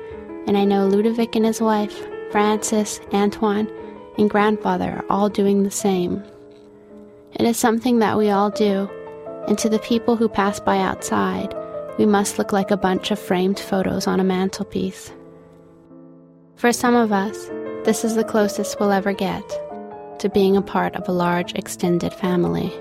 and 0.48 0.58
I 0.58 0.64
know 0.64 0.88
Ludovic 0.88 1.36
and 1.36 1.46
his 1.46 1.60
wife, 1.60 1.96
Francis, 2.32 3.00
Antoine, 3.12 3.70
and 4.18 4.28
grandfather 4.28 4.90
are 4.90 5.04
all 5.08 5.28
doing 5.28 5.62
the 5.62 5.70
same. 5.70 6.22
It 7.34 7.46
is 7.46 7.56
something 7.56 8.00
that 8.00 8.18
we 8.18 8.30
all 8.30 8.50
do, 8.50 8.90
and 9.46 9.56
to 9.58 9.68
the 9.68 9.78
people 9.78 10.16
who 10.16 10.28
pass 10.28 10.58
by 10.58 10.78
outside, 10.78 11.54
we 11.96 12.06
must 12.06 12.38
look 12.38 12.52
like 12.52 12.72
a 12.72 12.76
bunch 12.76 13.12
of 13.12 13.20
framed 13.20 13.60
photos 13.60 14.08
on 14.08 14.18
a 14.18 14.24
mantelpiece. 14.24 15.12
For 16.56 16.72
some 16.72 16.96
of 16.96 17.12
us, 17.12 17.46
this 17.84 18.04
is 18.04 18.16
the 18.16 18.24
closest 18.24 18.80
we'll 18.80 18.90
ever 18.90 19.12
get 19.12 19.48
to 20.18 20.28
being 20.28 20.56
a 20.56 20.62
part 20.62 20.96
of 20.96 21.08
a 21.08 21.12
large 21.12 21.54
extended 21.54 22.12
family. 22.12 22.72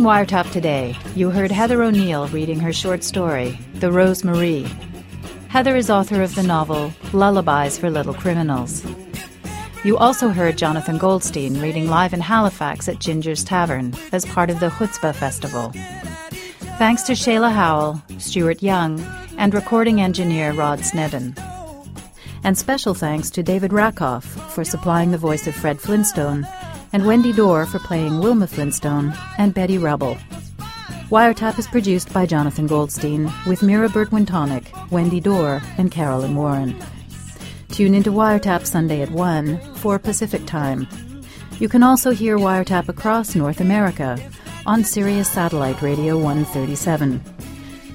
On 0.00 0.06
Wiretap 0.06 0.50
today, 0.50 0.96
you 1.14 1.28
heard 1.28 1.50
Heather 1.50 1.82
O'Neill 1.82 2.26
reading 2.28 2.58
her 2.58 2.72
short 2.72 3.04
story, 3.04 3.58
The 3.74 3.92
Rosemary. 3.92 4.64
Heather 5.48 5.76
is 5.76 5.90
author 5.90 6.22
of 6.22 6.34
the 6.34 6.42
novel 6.42 6.90
Lullabies 7.12 7.76
for 7.76 7.90
Little 7.90 8.14
Criminals. 8.14 8.82
You 9.84 9.98
also 9.98 10.30
heard 10.30 10.56
Jonathan 10.56 10.96
Goldstein 10.96 11.60
reading 11.60 11.86
live 11.88 12.14
in 12.14 12.20
Halifax 12.22 12.88
at 12.88 12.98
Ginger's 12.98 13.44
Tavern 13.44 13.92
as 14.10 14.24
part 14.24 14.48
of 14.48 14.58
the 14.58 14.70
Chutzpah 14.70 15.14
Festival. 15.14 15.70
Thanks 16.78 17.02
to 17.02 17.12
Shayla 17.12 17.52
Howell, 17.52 18.00
Stuart 18.16 18.62
Young, 18.62 18.98
and 19.36 19.52
recording 19.52 20.00
engineer 20.00 20.52
Rod 20.54 20.82
Snedden. 20.82 21.34
And 22.42 22.56
special 22.56 22.94
thanks 22.94 23.28
to 23.32 23.42
David 23.42 23.74
Rakoff 23.74 24.24
for 24.54 24.64
supplying 24.64 25.10
the 25.10 25.18
voice 25.18 25.46
of 25.46 25.54
Fred 25.54 25.78
Flintstone 25.78 26.48
and 26.92 27.06
Wendy 27.06 27.32
Dorr 27.32 27.66
for 27.66 27.78
playing 27.78 28.20
Wilma 28.20 28.46
Flintstone 28.46 29.14
and 29.38 29.54
Betty 29.54 29.78
Rubble. 29.78 30.16
Wiretap 31.10 31.58
is 31.58 31.66
produced 31.66 32.12
by 32.12 32.24
Jonathan 32.24 32.66
Goldstein 32.66 33.32
with 33.46 33.62
Mira 33.62 33.88
Burt-Wintonick, 33.88 34.90
Wendy 34.90 35.20
Dorr, 35.20 35.60
and 35.76 35.90
Carolyn 35.90 36.36
Warren. 36.36 36.76
Tune 37.70 37.94
into 37.94 38.10
Wiretap 38.10 38.64
Sunday 38.64 39.02
at 39.02 39.10
1 39.10 39.74
for 39.74 39.98
Pacific 39.98 40.46
Time. 40.46 40.86
You 41.58 41.68
can 41.68 41.82
also 41.82 42.10
hear 42.10 42.38
Wiretap 42.38 42.88
across 42.88 43.34
North 43.34 43.60
America 43.60 44.18
on 44.66 44.84
Sirius 44.84 45.28
Satellite 45.28 45.82
Radio 45.82 46.16
137. 46.16 47.20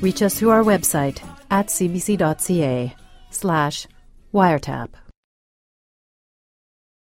Reach 0.01 0.21
us 0.21 0.37
through 0.37 0.49
our 0.49 0.63
website 0.63 1.19
at 1.49 1.67
cbc.ca 1.67 2.95
slash 3.29 3.87
wiretap. 4.33 4.89